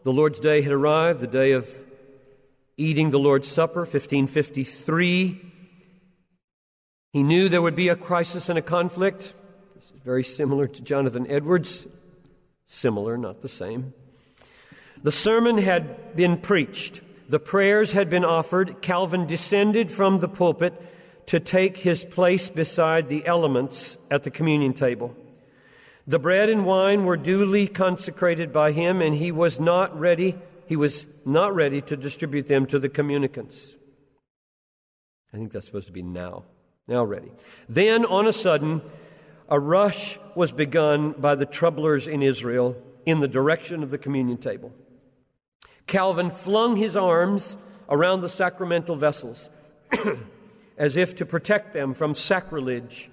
[0.02, 1.70] the Lord's Day had arrived, the day of
[2.76, 5.52] eating the Lord's Supper, 1553.
[7.12, 9.32] He knew there would be a crisis and a conflict.
[9.74, 11.86] This is very similar to Jonathan Edwards.
[12.66, 13.94] Similar, not the same.
[15.02, 18.82] The sermon had been preached, the prayers had been offered.
[18.82, 20.74] Calvin descended from the pulpit
[21.26, 25.14] to take his place beside the elements at the communion table.
[26.06, 30.36] The bread and wine were duly consecrated by him, and he was not ready.
[30.66, 33.74] He was not ready to distribute them to the communicants.
[35.32, 36.44] I think that's supposed to be now.
[36.86, 37.32] Now ready.
[37.68, 38.82] Then, on a sudden,
[39.48, 44.36] a rush was begun by the troublers in Israel in the direction of the communion
[44.36, 44.72] table.
[45.86, 47.56] Calvin flung his arms
[47.88, 49.50] around the sacramental vessels
[50.76, 53.10] as if to protect them from sacrilege,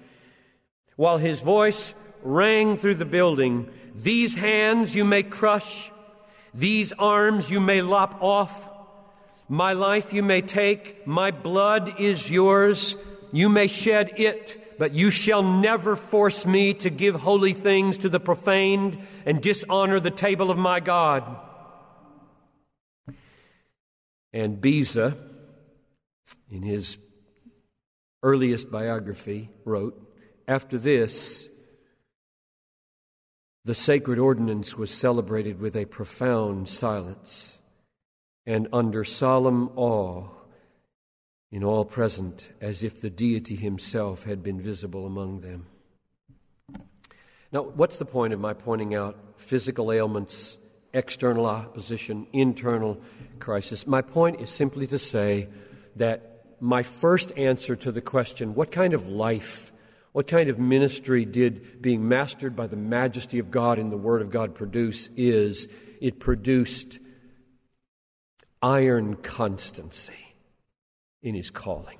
[0.96, 5.92] while his voice rang through the building These hands you may crush,
[6.54, 8.70] these arms you may lop off.
[9.48, 12.96] My life you may take, my blood is yours.
[13.32, 18.08] You may shed it, but you shall never force me to give holy things to
[18.08, 21.24] the profaned and dishonor the table of my God.
[24.32, 25.16] And Beza,
[26.50, 26.96] in his
[28.22, 30.00] earliest biography, wrote
[30.46, 31.48] After this,
[33.64, 37.60] the sacred ordinance was celebrated with a profound silence
[38.44, 40.28] and under solemn awe
[41.52, 45.66] in all present, as if the deity himself had been visible among them.
[47.52, 50.58] Now, what's the point of my pointing out physical ailments,
[50.94, 52.98] external opposition, internal
[53.38, 53.86] crisis?
[53.86, 55.48] My point is simply to say
[55.96, 56.31] that
[56.62, 59.72] my first answer to the question, what kind of life,
[60.12, 64.22] what kind of ministry did being mastered by the majesty of God in the Word
[64.22, 65.66] of God produce, is
[66.00, 67.00] it produced
[68.62, 70.36] iron constancy
[71.20, 71.98] in his calling.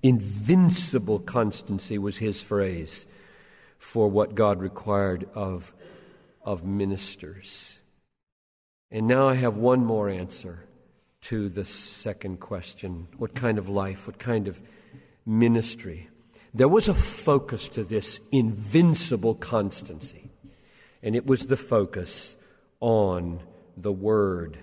[0.00, 3.04] Invincible constancy was his phrase
[3.78, 5.74] for what God required of,
[6.40, 7.80] of ministers.
[8.92, 10.68] And now I have one more answer
[11.24, 14.60] to the second question what kind of life, what kind of
[15.24, 16.08] ministry?
[16.52, 20.30] There was a focus to this invincible constancy,
[21.02, 22.36] and it was the focus
[22.80, 23.40] on
[23.76, 24.58] the Word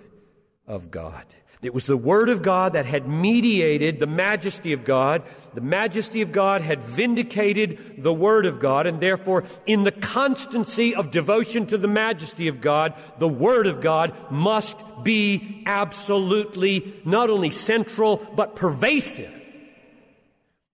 [0.67, 1.25] of God.
[1.61, 5.21] It was the Word of God that had mediated the majesty of God.
[5.53, 10.95] The majesty of God had vindicated the Word of God, and therefore, in the constancy
[10.95, 17.29] of devotion to the majesty of God, the Word of God must be absolutely not
[17.29, 19.31] only central, but pervasive.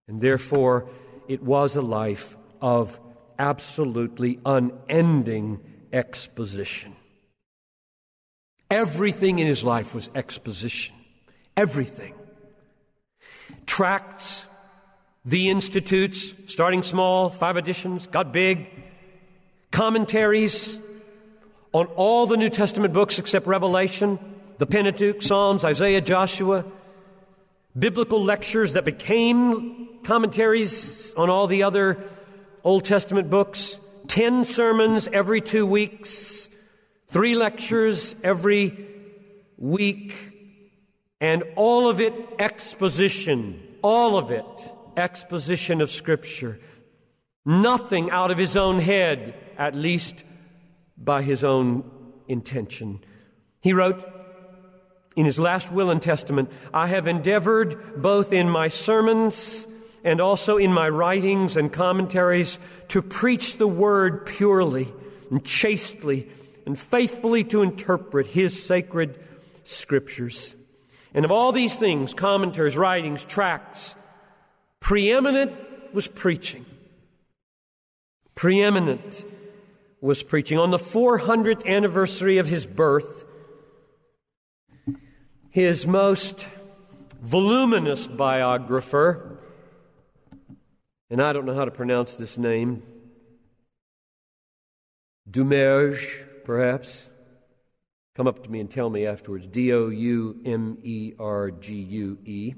[0.08, 0.90] And therefore,
[1.28, 2.98] it was a life of
[3.38, 5.60] absolutely unending
[5.92, 6.96] exposition.
[8.70, 10.96] Everything in his life was exposition.
[11.56, 12.14] Everything.
[13.66, 14.44] Tracts,
[15.24, 18.68] the institutes, starting small, five editions, got big.
[19.72, 20.78] Commentaries
[21.74, 24.20] on all the New Testament books except Revelation,
[24.58, 26.66] the Pentateuch, Psalms, Isaiah, Joshua.
[27.78, 32.04] Biblical lectures that became commentaries on all the other
[32.64, 33.80] Old Testament books.
[34.08, 36.50] Ten sermons every two weeks
[37.08, 38.86] Three lectures every
[39.58, 40.16] week,
[41.22, 44.46] and all of it exposition, all of it
[44.98, 46.60] exposition of Scripture.
[47.46, 50.26] Nothing out of his own head, at least
[50.98, 51.90] by his own
[52.28, 53.00] intention.
[53.62, 54.06] He wrote
[55.16, 59.66] in his last will and testament I have endeavored both in my sermons
[60.04, 64.88] and also in my writings and commentaries to preach the word purely
[65.32, 66.30] and chastely
[66.68, 69.18] and faithfully to interpret his sacred
[69.64, 70.54] scriptures.
[71.14, 73.96] And of all these things, commentaries, writings, tracts,
[74.82, 75.54] preeminent
[75.94, 76.66] was preaching.
[78.36, 79.26] Preeminent
[80.02, 80.60] was preaching.
[80.60, 83.24] On the 400th anniversary of his birth,
[85.50, 86.50] his most
[87.22, 89.40] voluminous biographer,
[91.10, 92.84] and I don't know how to pronounce this name,
[95.32, 97.10] Doumergue, perhaps?
[98.16, 99.46] Come up to me and tell me afterwards.
[99.46, 102.56] D O U M E R G U E.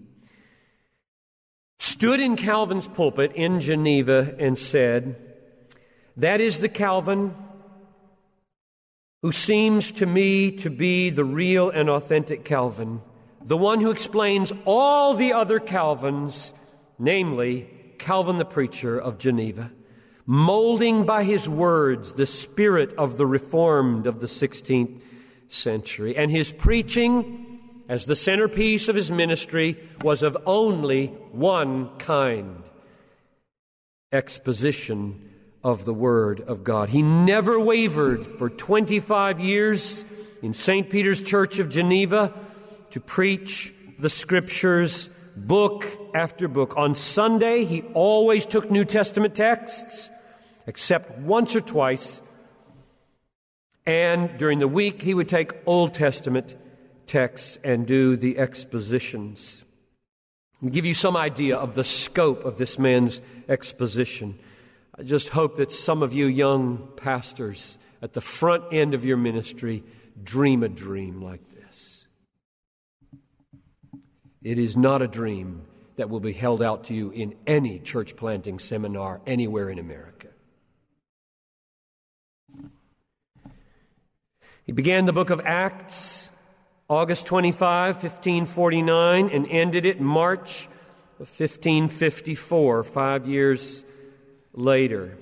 [1.79, 5.15] Stood in Calvin's pulpit in Geneva and said,
[6.15, 7.35] That is the Calvin
[9.23, 13.01] who seems to me to be the real and authentic Calvin,
[13.43, 16.53] the one who explains all the other Calvins,
[16.97, 19.71] namely Calvin the preacher of Geneva
[20.31, 25.01] molding by his words the spirit of the Reformed of the 16th
[25.47, 26.15] century.
[26.15, 27.59] And his preaching,
[27.89, 32.61] as the centerpiece of his ministry, was of only one kind
[34.11, 35.31] exposition
[35.63, 36.89] of the Word of God.
[36.89, 40.05] He never wavered for 25 years
[40.43, 40.91] in St.
[40.91, 42.35] Peter's Church of Geneva
[42.91, 46.77] to preach the Scriptures book after book.
[46.77, 50.11] On Sunday, he always took New Testament texts
[50.69, 52.21] except once or twice.
[53.87, 56.55] And during the week, he would take Old Testament
[57.07, 59.65] texts and do the expositions.
[60.61, 64.37] I'll give you some idea of the scope of this man's exposition.
[64.95, 69.17] I just hope that some of you young pastors at the front end of your
[69.17, 69.83] ministry
[70.21, 72.05] dream a dream like this.
[74.43, 75.63] It is not a dream
[75.95, 80.08] that will be held out to you in any church planting seminar anywhere in America.
[84.69, 86.29] He began the book of Acts
[86.87, 90.65] August 25, 1549, and ended it March
[91.19, 93.83] of 1554, five years
[94.53, 95.17] later.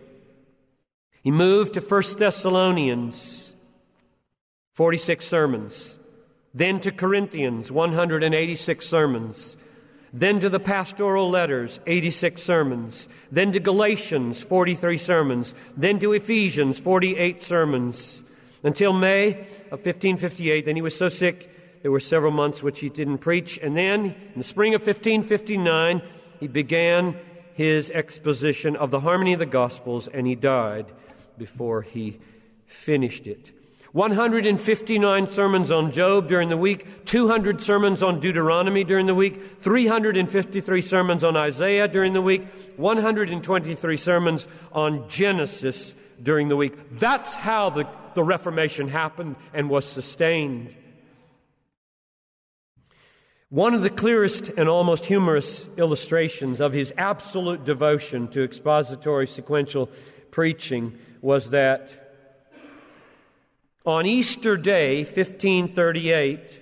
[1.23, 3.53] He moved to 1 Thessalonians,
[4.73, 5.97] 46 sermons,
[6.53, 9.55] then to Corinthians, 186 sermons,
[10.11, 16.81] then to the pastoral letters, 86 sermons, then to Galatians, 43 sermons, then to Ephesians,
[16.81, 18.25] 48 sermons,
[18.63, 19.31] until May
[19.71, 20.65] of 1558.
[20.65, 23.57] Then he was so sick, there were several months which he didn't preach.
[23.57, 26.01] And then, in the spring of 1559,
[26.39, 27.15] he began
[27.53, 30.85] his exposition of the harmony of the Gospels, and he died
[31.37, 32.19] before he
[32.65, 33.51] finished it.
[33.93, 40.81] 159 sermons on Job during the week, 200 sermons on Deuteronomy during the week, 353
[40.81, 42.45] sermons on Isaiah during the week,
[42.75, 46.99] 123 sermons on Genesis during the week.
[46.99, 47.87] That's how the,
[48.17, 50.75] the Reformation happened and was sustained.
[53.49, 59.91] One of the clearest and almost humorous illustrations of his absolute devotion to expository sequential
[60.31, 61.91] preaching was that
[63.85, 66.59] on Easter Day, 1538,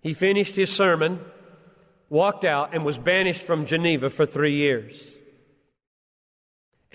[0.00, 1.18] he finished his sermon,
[2.08, 5.15] walked out, and was banished from Geneva for three years.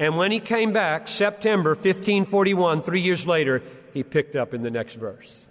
[0.01, 3.61] And when he came back, September 1541, three years later,
[3.93, 5.45] he picked up in the next verse.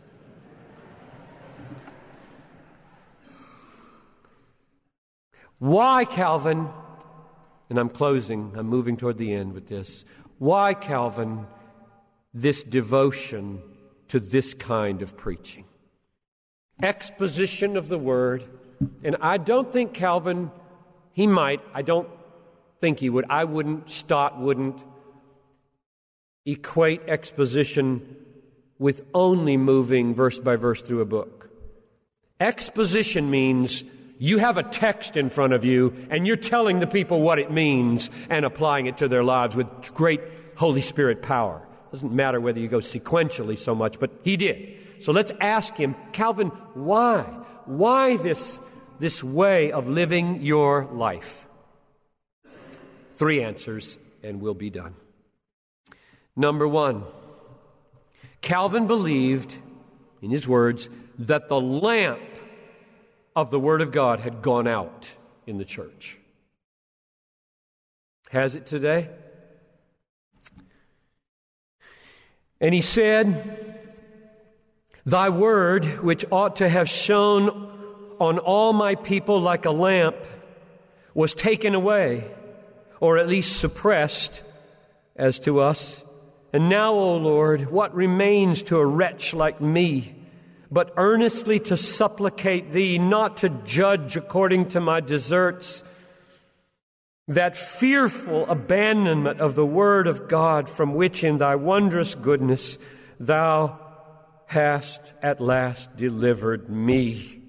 [5.61, 6.69] Why, Calvin?
[7.69, 10.05] And I'm closing, I'm moving toward the end with this.
[10.39, 11.47] Why, Calvin,
[12.35, 13.63] this devotion
[14.09, 15.65] to this kind of preaching?
[16.83, 18.43] Exposition of the Word.
[19.05, 20.51] And I don't think Calvin,
[21.13, 22.09] he might, I don't
[22.81, 23.27] think he would.
[23.29, 24.85] I wouldn't, Stott wouldn't
[26.47, 28.17] equate exposition
[28.79, 31.51] with only moving verse by verse through a book.
[32.41, 33.85] Exposition means
[34.19, 37.51] you have a text in front of you and you're telling the people what it
[37.51, 40.21] means and applying it to their lives with great
[40.57, 41.67] Holy Spirit power.
[41.93, 44.77] Doesn't matter whether you go sequentially so much, but he did.
[45.01, 47.23] So let's ask him, Calvin, why?
[47.67, 48.61] Why this,
[48.99, 51.47] this way of living your life?
[53.21, 54.95] Three answers, and we'll be done.
[56.35, 57.05] Number one,
[58.41, 59.55] Calvin believed,
[60.23, 62.23] in his words, that the lamp
[63.37, 65.13] of the Word of God had gone out
[65.47, 66.17] in the church.
[68.31, 69.11] Has it today?
[72.59, 73.85] And he said,
[75.05, 77.51] Thy word, which ought to have shone
[78.19, 80.17] on all my people like a lamp,
[81.13, 82.31] was taken away,
[83.01, 84.43] or at least suppressed
[85.17, 86.05] as to us.
[86.53, 90.21] And now, O Lord, what remains to a wretch like me?
[90.71, 95.83] but earnestly to supplicate thee, not to judge according to my deserts.
[97.27, 102.79] That fearful abandonment of the word of God from which in thy wondrous goodness
[103.19, 103.79] thou
[104.47, 107.43] hast at last delivered me.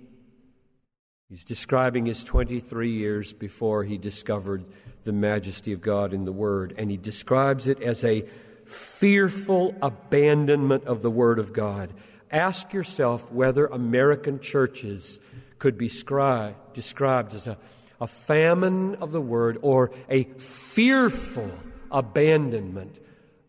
[1.29, 4.65] He's describing his 23 years before he discovered
[5.03, 8.21] the majesty of God in the Word, and he describes it as a
[8.65, 11.91] fearful abandonment of the Word of God.
[12.31, 15.19] Ask yourself whether American churches
[15.59, 17.57] could be scri- described as a,
[17.99, 21.51] a famine of the word or a fearful
[21.91, 22.99] abandonment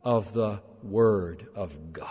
[0.03, 2.09] of the word of God.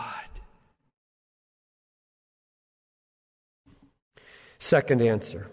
[4.57, 5.47] Second answer.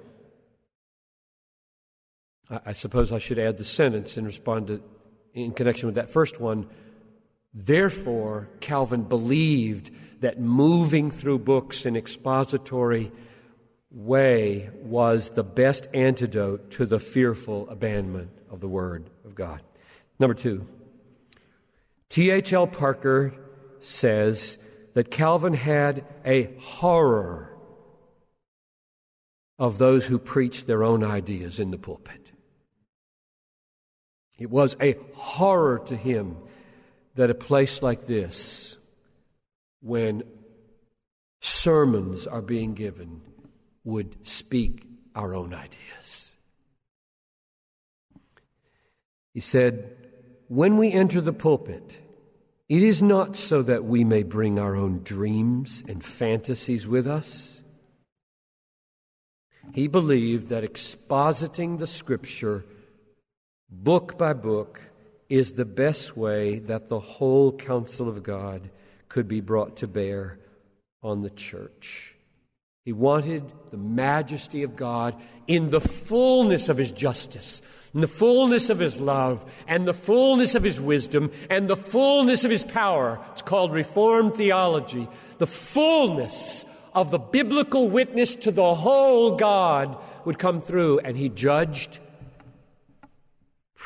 [2.50, 4.82] I, suppose I should add the sentence and respond to,
[5.34, 6.66] in connection with that first one.
[7.52, 9.90] Therefore, Calvin believed
[10.20, 13.12] that moving through books in expository
[13.90, 19.60] way was the best antidote to the fearful abandonment of the Word of God.
[20.18, 20.66] Number two,
[22.08, 22.66] T.H.L.
[22.66, 23.34] Parker
[23.80, 24.58] says
[24.94, 27.56] that Calvin had a horror
[29.58, 32.27] of those who preached their own ideas in the pulpit.
[34.38, 36.36] It was a horror to him
[37.16, 38.78] that a place like this
[39.80, 40.22] when
[41.40, 43.20] sermons are being given
[43.84, 44.84] would speak
[45.14, 46.34] our own ideas.
[49.34, 49.96] He said,
[50.48, 52.00] when we enter the pulpit,
[52.68, 57.62] it is not so that we may bring our own dreams and fantasies with us.
[59.74, 62.64] He believed that expositing the Scripture
[63.70, 64.80] book by book
[65.28, 68.70] is the best way that the whole counsel of God
[69.08, 70.38] could be brought to bear
[71.02, 72.14] on the church.
[72.84, 75.14] He wanted the majesty of God
[75.46, 77.60] in the fullness of His justice,
[77.92, 82.44] in the fullness of His love, and the fullness of His wisdom, and the fullness
[82.44, 83.20] of His power.
[83.32, 85.06] It's called Reformed theology.
[85.36, 86.64] The fullness
[86.94, 92.00] of the biblical witness to the whole God would come through, and He judged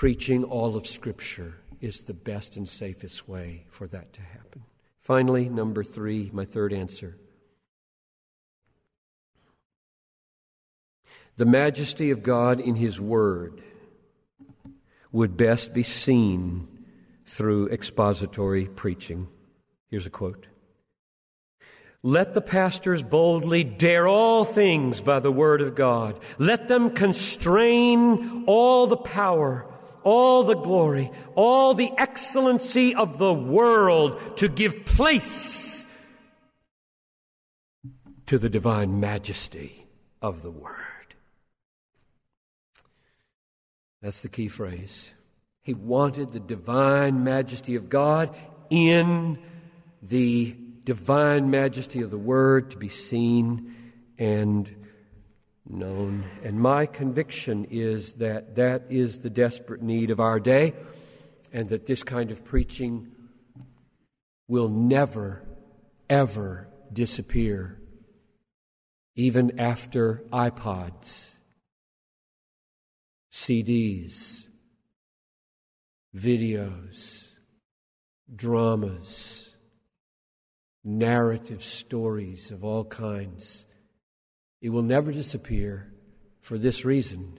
[0.03, 4.61] preaching all of Scripture is the best and safest way for that to happen.
[5.01, 7.17] Finally, number three, my third answer.
[11.37, 13.63] The majesty of God in His Word
[15.13, 16.67] would best be seen
[17.25, 19.29] through expository preaching.
[19.89, 20.49] Here's a quote
[22.03, 26.19] Let the pastors boldly dare all things by the Word of God.
[26.39, 29.69] Let them constrain all the power
[30.05, 35.87] all the glory, all the excellency of the world to give place
[38.27, 39.87] to the divine majesty
[40.21, 40.73] of the Word.
[44.01, 45.13] That's the key phrase.
[45.61, 48.35] He wanted the divine majesty of God
[48.71, 49.39] in
[50.03, 53.75] the divine majesty of the Word to be seen
[54.19, 54.82] and
[55.69, 56.25] known.
[56.43, 60.75] And my conviction is that that is the desperate need of our day,
[61.53, 63.13] and that this kind of preaching
[64.49, 65.45] will never,
[66.09, 67.81] ever disappear,
[69.15, 71.35] even after iPods,
[73.33, 74.47] CDs,
[76.15, 77.29] videos,
[78.35, 79.55] dramas,
[80.85, 83.67] narrative stories of all kinds
[84.63, 85.93] it will never disappear
[86.41, 87.39] for this reason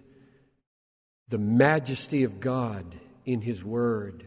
[1.29, 2.95] the majesty of God
[3.25, 4.25] in His Word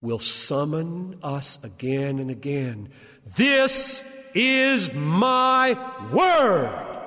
[0.00, 2.88] will summon us again and again.
[3.36, 4.02] This
[4.34, 5.78] is my
[6.10, 6.98] Word.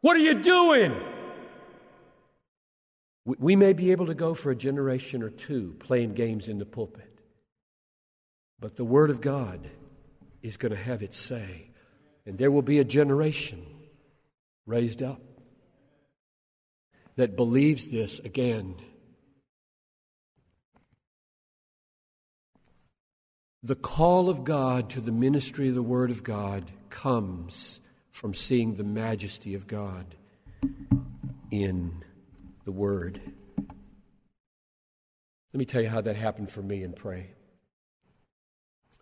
[0.00, 0.96] What are you doing?
[3.24, 6.66] We may be able to go for a generation or two playing games in the
[6.66, 7.20] pulpit,
[8.58, 9.68] but the Word of God
[10.42, 11.71] is going to have its say.
[12.24, 13.64] And there will be a generation
[14.66, 15.20] raised up
[17.16, 18.76] that believes this again.
[23.62, 28.74] The call of God to the ministry of the Word of God comes from seeing
[28.74, 30.14] the majesty of God
[31.50, 32.02] in
[32.64, 33.20] the Word.
[35.52, 37.30] Let me tell you how that happened for me and pray.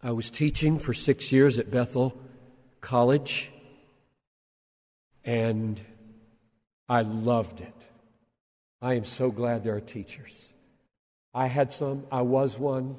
[0.03, 2.21] I was teaching for six years at Bethel
[2.81, 3.53] college,
[5.25, 5.81] and
[6.89, 7.75] I loved it.
[8.83, 10.55] I am so glad there are teachers.
[11.35, 12.97] I had some, I was one.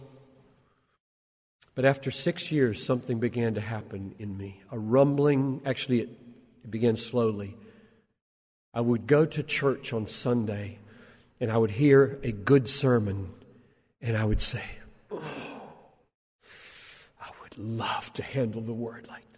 [1.73, 4.61] But after six years, something began to happen in me.
[4.71, 6.09] A rumbling, actually, it,
[6.63, 7.55] it began slowly.
[8.73, 10.77] I would go to church on Sunday
[11.39, 13.33] and I would hear a good sermon
[14.01, 14.63] and I would say,
[15.09, 15.19] Oh,
[17.21, 19.30] I would love to handle the word like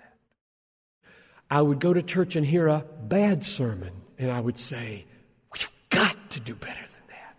[1.53, 5.05] I would go to church and hear a bad sermon, and I would say,
[5.53, 7.35] We've got to do better than that.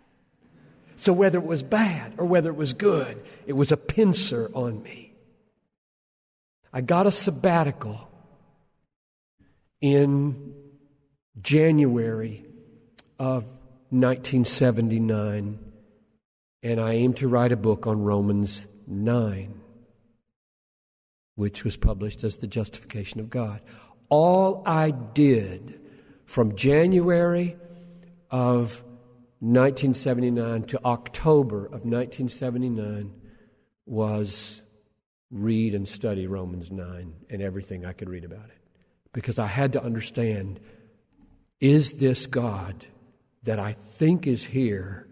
[0.95, 4.81] So, whether it was bad or whether it was good, it was a pincer on
[4.81, 5.11] me.
[6.71, 8.09] I got a sabbatical
[9.81, 10.53] in
[11.41, 12.45] January
[13.19, 13.43] of
[13.89, 15.59] 1979,
[16.63, 19.59] and I aimed to write a book on Romans 9,
[21.35, 23.59] which was published as The Justification of God
[24.17, 25.77] all I did
[26.23, 27.57] from January
[28.31, 28.81] of
[29.41, 33.13] 1979 to October of 1979
[33.85, 34.61] was
[35.29, 38.57] read and study Romans 9 and everything I could read about it.
[39.11, 40.61] Because I had to understand
[41.59, 42.85] is this God
[43.43, 45.09] that I think is here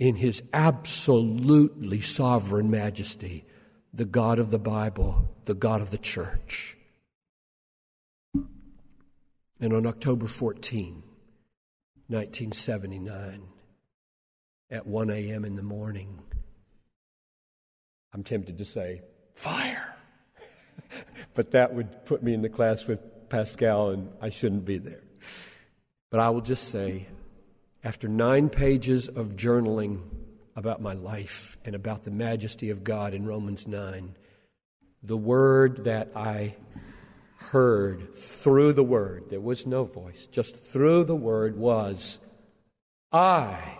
[0.00, 3.44] in his absolutely sovereign majesty,
[3.92, 6.76] the God of the Bible, the God of the church?
[9.60, 11.02] And on October 14,
[12.08, 13.42] 1979,
[14.70, 15.44] at 1 a.m.
[15.44, 16.20] in the morning,
[18.12, 19.02] I'm tempted to say,
[19.34, 19.96] fire!
[21.34, 25.02] but that would put me in the class with Pascal, and I shouldn't be there.
[26.10, 27.06] But I will just say,
[27.82, 30.00] after nine pages of journaling
[30.56, 34.14] about my life and about the majesty of God in Romans 9.
[35.02, 36.56] The word that I
[37.50, 42.18] heard through the word, there was no voice, just through the word was,
[43.12, 43.78] I,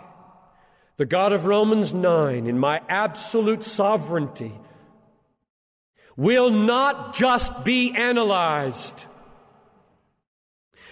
[0.97, 4.53] the God of Romans 9, in my absolute sovereignty,
[6.17, 9.07] will not just be analyzed,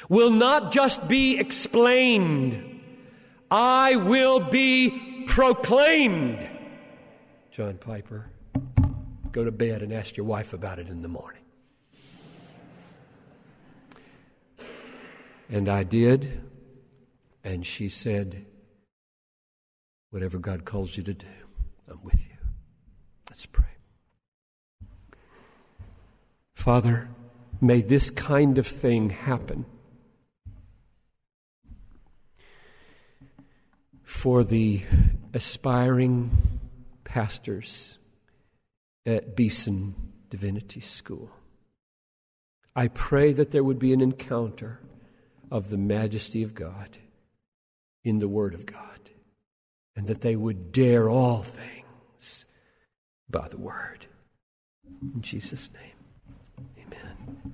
[0.09, 2.69] will not just be explained.
[3.51, 6.49] I will be proclaimed.
[7.51, 8.31] John Piper,
[9.31, 11.42] go to bed and ask your wife about it in the morning.
[15.53, 16.41] And I did,
[17.45, 18.47] and she said,
[20.09, 21.27] Whatever God calls you to do,
[21.87, 22.37] I'm with you.
[23.29, 23.67] Let's pray.
[26.55, 27.11] Father,
[27.61, 29.67] may this kind of thing happen
[34.03, 34.81] for the
[35.35, 36.31] aspiring
[37.05, 37.99] pastors
[39.05, 39.95] at Beeson
[40.31, 41.31] Divinity School.
[42.75, 44.81] I pray that there would be an encounter
[45.53, 46.97] of the majesty of God
[48.03, 49.11] in the Word of God,
[49.95, 52.47] and that they would dare all things
[53.29, 54.07] by the Word.
[55.15, 56.87] In Jesus' name.
[56.87, 57.53] Amen.